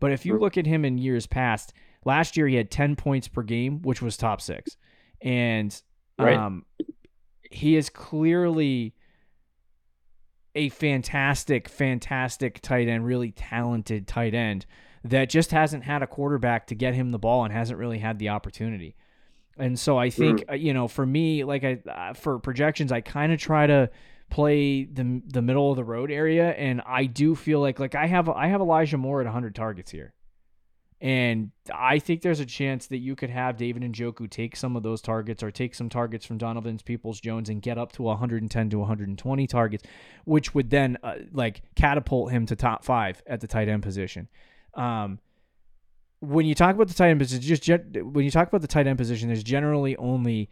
But 0.00 0.12
if 0.12 0.26
you 0.26 0.38
look 0.38 0.58
at 0.58 0.66
him 0.66 0.84
in 0.84 0.98
years 0.98 1.26
past, 1.26 1.72
last 2.04 2.36
year 2.36 2.46
he 2.48 2.56
had 2.56 2.70
ten 2.70 2.94
points 2.96 3.26
per 3.28 3.42
game, 3.42 3.80
which 3.82 4.02
was 4.02 4.16
top 4.16 4.40
six, 4.40 4.76
and 5.20 5.80
Right. 6.18 6.36
um, 6.36 6.64
he 7.50 7.76
is 7.76 7.88
clearly 7.90 8.94
a 10.54 10.68
fantastic, 10.68 11.68
fantastic 11.68 12.60
tight 12.60 12.88
end, 12.88 13.06
really 13.06 13.30
talented 13.32 14.06
tight 14.06 14.34
end 14.34 14.66
that 15.04 15.28
just 15.28 15.50
hasn't 15.50 15.84
had 15.84 16.02
a 16.02 16.06
quarterback 16.06 16.66
to 16.68 16.74
get 16.74 16.94
him 16.94 17.10
the 17.10 17.18
ball 17.18 17.44
and 17.44 17.52
hasn't 17.52 17.78
really 17.78 17.98
had 17.98 18.18
the 18.18 18.28
opportunity. 18.28 18.94
And 19.58 19.78
so 19.78 19.98
I 19.98 20.10
think 20.10 20.44
uh, 20.50 20.54
you 20.54 20.72
know, 20.72 20.88
for 20.88 21.04
me, 21.04 21.44
like 21.44 21.64
I 21.64 21.78
uh, 21.88 22.14
for 22.14 22.38
projections, 22.38 22.90
I 22.90 23.00
kind 23.00 23.32
of 23.32 23.38
try 23.38 23.66
to 23.66 23.90
play 24.30 24.84
the 24.84 25.20
the 25.26 25.42
middle 25.42 25.70
of 25.70 25.76
the 25.76 25.84
road 25.84 26.10
area, 26.10 26.50
and 26.52 26.80
I 26.86 27.04
do 27.04 27.34
feel 27.34 27.60
like 27.60 27.78
like 27.78 27.94
I 27.94 28.06
have 28.06 28.28
I 28.28 28.46
have 28.48 28.60
Elijah 28.60 28.96
Moore 28.96 29.20
at 29.20 29.26
100 29.26 29.54
targets 29.54 29.90
here, 29.90 30.14
and 31.02 31.50
I 31.74 31.98
think 31.98 32.22
there's 32.22 32.38
a 32.38 32.46
chance 32.46 32.86
that 32.86 32.98
you 32.98 33.16
could 33.16 33.28
have 33.28 33.56
David 33.56 33.82
Njoku 33.82 34.30
take 34.30 34.54
some 34.54 34.76
of 34.76 34.84
those 34.84 35.02
targets 35.02 35.42
or 35.42 35.50
take 35.50 35.74
some 35.74 35.88
targets 35.88 36.24
from 36.24 36.38
Donovan's 36.38 36.80
Peoples 36.80 37.20
Jones 37.20 37.48
and 37.48 37.60
get 37.60 37.76
up 37.76 37.90
to 37.94 38.04
110 38.04 38.70
to 38.70 38.78
120 38.78 39.46
targets, 39.48 39.82
which 40.26 40.54
would 40.54 40.70
then 40.70 40.96
uh, 41.02 41.16
like 41.32 41.62
catapult 41.74 42.30
him 42.30 42.46
to 42.46 42.54
top 42.54 42.84
five 42.84 43.20
at 43.26 43.40
the 43.40 43.48
tight 43.48 43.68
end 43.68 43.82
position. 43.82 44.28
Um, 44.74 45.18
when 46.20 46.46
you 46.46 46.54
talk 46.54 46.76
about 46.76 46.86
the 46.86 46.94
tight 46.94 47.10
end 47.10 47.18
position, 47.18 47.42
just 47.42 47.68
when 47.96 48.24
you 48.24 48.30
talk 48.30 48.46
about 48.46 48.60
the 48.60 48.68
tight 48.68 48.86
end 48.86 48.96
position, 48.96 49.26
there's 49.26 49.42
generally 49.42 49.96
only 49.96 50.50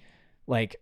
like 0.49 0.75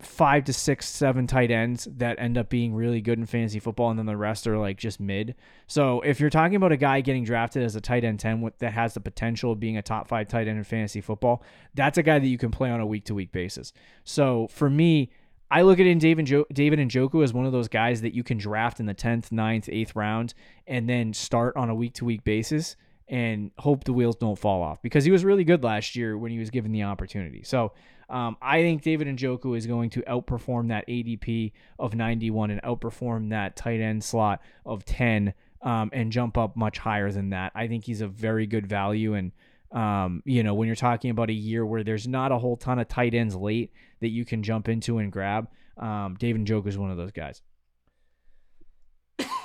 five 0.00 0.44
to 0.44 0.52
six, 0.52 0.86
seven 0.88 1.26
tight 1.26 1.50
ends 1.50 1.88
that 1.96 2.18
end 2.20 2.38
up 2.38 2.48
being 2.48 2.72
really 2.74 3.00
good 3.00 3.18
in 3.18 3.26
fantasy 3.26 3.58
football, 3.58 3.90
and 3.90 3.98
then 3.98 4.06
the 4.06 4.16
rest 4.16 4.46
are 4.46 4.56
like 4.56 4.76
just 4.78 5.00
mid. 5.00 5.34
So 5.66 6.00
if 6.02 6.20
you're 6.20 6.30
talking 6.30 6.54
about 6.54 6.70
a 6.70 6.76
guy 6.76 7.00
getting 7.00 7.24
drafted 7.24 7.64
as 7.64 7.74
a 7.74 7.80
tight 7.80 8.04
end 8.04 8.20
ten 8.20 8.40
with, 8.40 8.58
that 8.58 8.72
has 8.72 8.94
the 8.94 9.00
potential 9.00 9.52
of 9.52 9.60
being 9.60 9.76
a 9.76 9.82
top 9.82 10.06
five 10.06 10.28
tight 10.28 10.46
end 10.46 10.58
in 10.58 10.64
fantasy 10.64 11.00
football, 11.00 11.42
that's 11.74 11.98
a 11.98 12.02
guy 12.02 12.18
that 12.18 12.28
you 12.28 12.38
can 12.38 12.50
play 12.50 12.70
on 12.70 12.80
a 12.80 12.86
week 12.86 13.04
to 13.06 13.14
week 13.14 13.32
basis. 13.32 13.72
So 14.04 14.48
for 14.48 14.70
me. 14.70 15.10
I 15.50 15.62
look 15.62 15.80
at 15.80 15.86
in 15.86 15.98
David 15.98 16.26
jo- 16.26 16.44
David 16.52 16.78
Njoku 16.78 17.24
as 17.24 17.32
one 17.32 17.46
of 17.46 17.52
those 17.52 17.68
guys 17.68 18.02
that 18.02 18.12
you 18.12 18.22
can 18.22 18.36
draft 18.36 18.80
in 18.80 18.84
the 18.84 18.94
10th, 18.94 19.30
9th, 19.30 19.64
8th 19.64 19.96
round 19.96 20.34
and 20.66 20.86
then 20.86 21.14
start 21.14 21.56
on 21.56 21.70
a 21.70 21.74
week 21.74 21.94
to 21.94 22.04
week 22.04 22.22
basis 22.22 22.76
and 23.08 23.50
hope 23.58 23.84
the 23.84 23.92
wheels 23.92 24.16
don't 24.16 24.38
fall 24.38 24.62
off 24.62 24.82
because 24.82 25.04
he 25.04 25.10
was 25.10 25.24
really 25.24 25.44
good 25.44 25.64
last 25.64 25.96
year 25.96 26.16
when 26.16 26.30
he 26.30 26.38
was 26.38 26.50
given 26.50 26.72
the 26.72 26.82
opportunity. 26.82 27.42
So 27.42 27.72
um, 28.10 28.36
I 28.40 28.62
think 28.62 28.82
David 28.82 29.06
Njoku 29.08 29.56
is 29.56 29.66
going 29.66 29.90
to 29.90 30.02
outperform 30.02 30.68
that 30.68 30.86
ADP 30.88 31.52
of 31.78 31.94
91 31.94 32.50
and 32.50 32.62
outperform 32.62 33.30
that 33.30 33.56
tight 33.56 33.80
end 33.80 34.04
slot 34.04 34.40
of 34.66 34.84
10 34.84 35.34
um, 35.62 35.90
and 35.92 36.12
jump 36.12 36.38
up 36.38 36.56
much 36.56 36.78
higher 36.78 37.10
than 37.10 37.30
that. 37.30 37.52
I 37.54 37.66
think 37.66 37.84
he's 37.84 38.00
a 38.00 38.08
very 38.08 38.46
good 38.46 38.66
value. 38.66 39.14
And, 39.14 39.32
um, 39.72 40.22
you 40.24 40.42
know, 40.42 40.54
when 40.54 40.66
you're 40.66 40.76
talking 40.76 41.10
about 41.10 41.30
a 41.30 41.34
year 41.34 41.64
where 41.64 41.84
there's 41.84 42.06
not 42.06 42.32
a 42.32 42.38
whole 42.38 42.56
ton 42.56 42.78
of 42.78 42.88
tight 42.88 43.14
ends 43.14 43.34
late 43.34 43.72
that 44.00 44.08
you 44.08 44.24
can 44.24 44.42
jump 44.42 44.68
into 44.68 44.98
and 44.98 45.10
grab, 45.10 45.48
um, 45.76 46.16
David 46.18 46.44
Njoku 46.44 46.66
is 46.66 46.78
one 46.78 46.90
of 46.90 46.96
those 46.96 47.12
guys. 47.12 47.42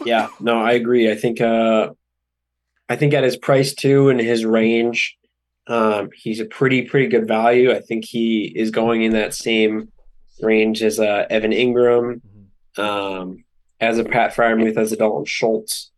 yeah, 0.06 0.30
no, 0.40 0.62
I 0.62 0.74
agree. 0.74 1.12
I 1.12 1.16
think 1.16 1.42
uh 1.42 1.90
I 2.90 2.96
think 2.96 3.14
at 3.14 3.24
his 3.24 3.38
price 3.38 3.74
too 3.74 4.10
and 4.10 4.20
his 4.20 4.46
range, 4.46 5.18
um, 5.68 6.10
he's 6.16 6.40
a 6.40 6.46
pretty 6.46 6.84
pretty 6.84 7.08
good 7.08 7.28
value. 7.28 7.72
I 7.72 7.80
think 7.80 8.06
he 8.06 8.52
is 8.56 8.72
going 8.72 9.04
in 9.04 9.14
that 9.14 9.34
same 9.34 9.90
range 10.42 10.84
as 10.84 11.00
uh, 11.00 11.26
Evan 11.30 11.52
Engram, 11.52 12.22
um, 12.78 13.44
as 13.80 13.98
a 14.00 14.04
Pat 14.04 14.34
Freiermuth, 14.36 14.78
as 14.78 14.92
a 14.92 14.98
Dalton 14.98 15.26
Schultz, 15.26 15.92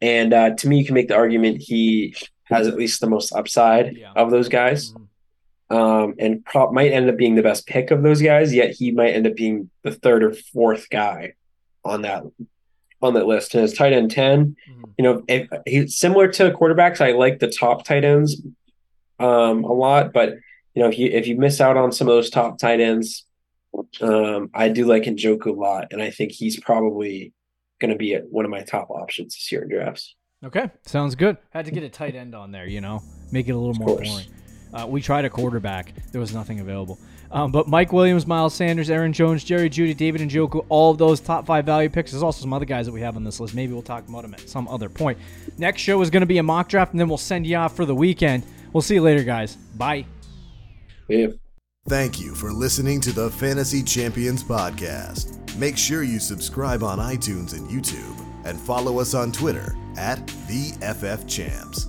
and 0.00 0.32
uh, 0.32 0.54
to 0.54 0.68
me, 0.68 0.78
you 0.78 0.84
can 0.84 0.94
make 0.94 1.08
the 1.08 1.16
argument 1.16 1.58
he 1.60 2.14
has 2.44 2.66
at 2.68 2.76
least 2.76 3.00
the 3.00 3.08
most 3.08 3.32
upside 3.32 3.96
Yeah. 3.96 4.12
of 4.14 4.30
those 4.30 4.48
guys, 4.48 4.94
um, 5.70 6.14
and 6.18 6.44
pro- 6.44 6.70
might 6.72 6.92
end 6.92 7.10
up 7.10 7.16
being 7.16 7.34
the 7.34 7.42
best 7.42 7.66
pick 7.66 7.90
of 7.90 8.02
those 8.02 8.22
guys. 8.22 8.54
Yet 8.54 8.70
he 8.70 8.92
might 8.92 9.10
end 9.14 9.26
up 9.26 9.34
being 9.34 9.70
the 9.82 9.90
third 9.92 10.22
or 10.22 10.32
fourth 10.32 10.88
guy 10.90 11.34
on 11.84 12.02
that 12.02 12.22
on 13.02 13.14
that 13.14 13.26
list. 13.26 13.54
And 13.54 13.62
his 13.62 13.74
tight 13.74 13.92
end 13.92 14.10
ten, 14.10 14.56
you 14.98 15.04
know, 15.04 15.22
if, 15.28 15.48
he's 15.64 15.96
similar 15.96 16.28
to 16.28 16.50
quarterbacks. 16.50 17.00
I 17.00 17.12
like 17.12 17.38
the 17.38 17.48
top 17.48 17.84
tight 17.84 18.04
ends 18.04 18.42
um, 19.18 19.64
a 19.64 19.72
lot, 19.72 20.12
but 20.12 20.34
you 20.74 20.82
know, 20.82 20.88
if 20.88 20.98
you 20.98 21.08
if 21.08 21.26
you 21.26 21.36
miss 21.36 21.60
out 21.60 21.76
on 21.76 21.92
some 21.92 22.08
of 22.08 22.14
those 22.14 22.30
top 22.30 22.58
tight 22.58 22.80
ends, 22.80 23.24
um, 24.00 24.50
I 24.52 24.68
do 24.68 24.84
like 24.84 25.04
Njoku 25.04 25.46
a 25.46 25.52
lot, 25.52 25.88
and 25.92 26.02
I 26.02 26.10
think 26.10 26.32
he's 26.32 26.58
probably 26.58 27.32
going 27.80 27.92
to 27.92 27.96
be 27.96 28.14
at 28.14 28.28
one 28.28 28.44
of 28.44 28.50
my 28.50 28.62
top 28.62 28.90
options 28.90 29.34
this 29.34 29.52
year 29.52 29.62
in 29.62 29.68
drafts. 29.68 30.16
Okay, 30.44 30.70
sounds 30.84 31.14
good. 31.14 31.36
Had 31.50 31.64
to 31.66 31.70
get 31.70 31.84
a 31.84 31.88
tight 31.88 32.14
end 32.14 32.34
on 32.34 32.52
there, 32.52 32.66
you 32.66 32.80
know, 32.80 33.02
make 33.32 33.48
it 33.48 33.52
a 33.52 33.56
little 33.56 33.74
more 33.74 33.96
course. 33.96 34.08
boring. 34.08 34.26
Uh, 34.72 34.86
we 34.86 35.00
tried 35.00 35.24
a 35.24 35.30
quarterback, 35.30 35.94
there 36.12 36.20
was 36.20 36.34
nothing 36.34 36.60
available. 36.60 36.98
Um, 37.30 37.52
but 37.52 37.68
Mike 37.68 37.92
Williams, 37.92 38.26
Miles 38.26 38.54
Sanders, 38.54 38.88
Aaron 38.88 39.12
Jones, 39.12 39.44
Jerry 39.44 39.68
Jeudy, 39.68 39.94
David 39.96 40.20
and 40.22 40.30
Njoku, 40.30 40.64
all 40.68 40.90
of 40.90 40.98
those 40.98 41.20
top 41.20 41.46
five 41.46 41.66
value 41.66 41.90
picks. 41.90 42.10
There's 42.12 42.22
also 42.22 42.40
some 42.40 42.52
other 42.52 42.64
guys 42.64 42.86
that 42.86 42.92
we 42.92 43.02
have 43.02 43.16
on 43.16 43.24
this 43.24 43.38
list. 43.38 43.54
Maybe 43.54 43.72
we'll 43.72 43.82
talk 43.82 44.08
about 44.08 44.22
them 44.22 44.34
at 44.34 44.48
some 44.48 44.66
other 44.68 44.88
point. 44.88 45.18
Next 45.58 45.82
show 45.82 46.00
is 46.00 46.10
going 46.10 46.22
to 46.22 46.26
be 46.26 46.38
a 46.38 46.42
mock 46.42 46.68
draft, 46.68 46.92
and 46.92 47.00
then 47.00 47.08
we'll 47.08 47.18
send 47.18 47.46
you 47.46 47.56
off 47.56 47.76
for 47.76 47.84
the 47.84 47.94
weekend. 47.94 48.44
We'll 48.72 48.82
see 48.82 48.94
you 48.94 49.02
later, 49.02 49.24
guys. 49.24 49.56
Bye. 49.56 50.06
Yeah. 51.08 51.28
Thank 51.88 52.20
you 52.20 52.34
for 52.34 52.52
listening 52.52 53.00
to 53.02 53.12
the 53.12 53.30
Fantasy 53.30 53.82
Champions 53.82 54.44
Podcast. 54.44 55.56
Make 55.56 55.78
sure 55.78 56.02
you 56.02 56.20
subscribe 56.20 56.82
on 56.82 56.98
iTunes 56.98 57.54
and 57.54 57.68
YouTube 57.68 58.24
and 58.44 58.60
follow 58.60 59.00
us 59.00 59.14
on 59.14 59.32
Twitter 59.32 59.74
at 59.96 60.26
the 60.48 60.72
FF 60.82 61.26
Champs. 61.26 61.88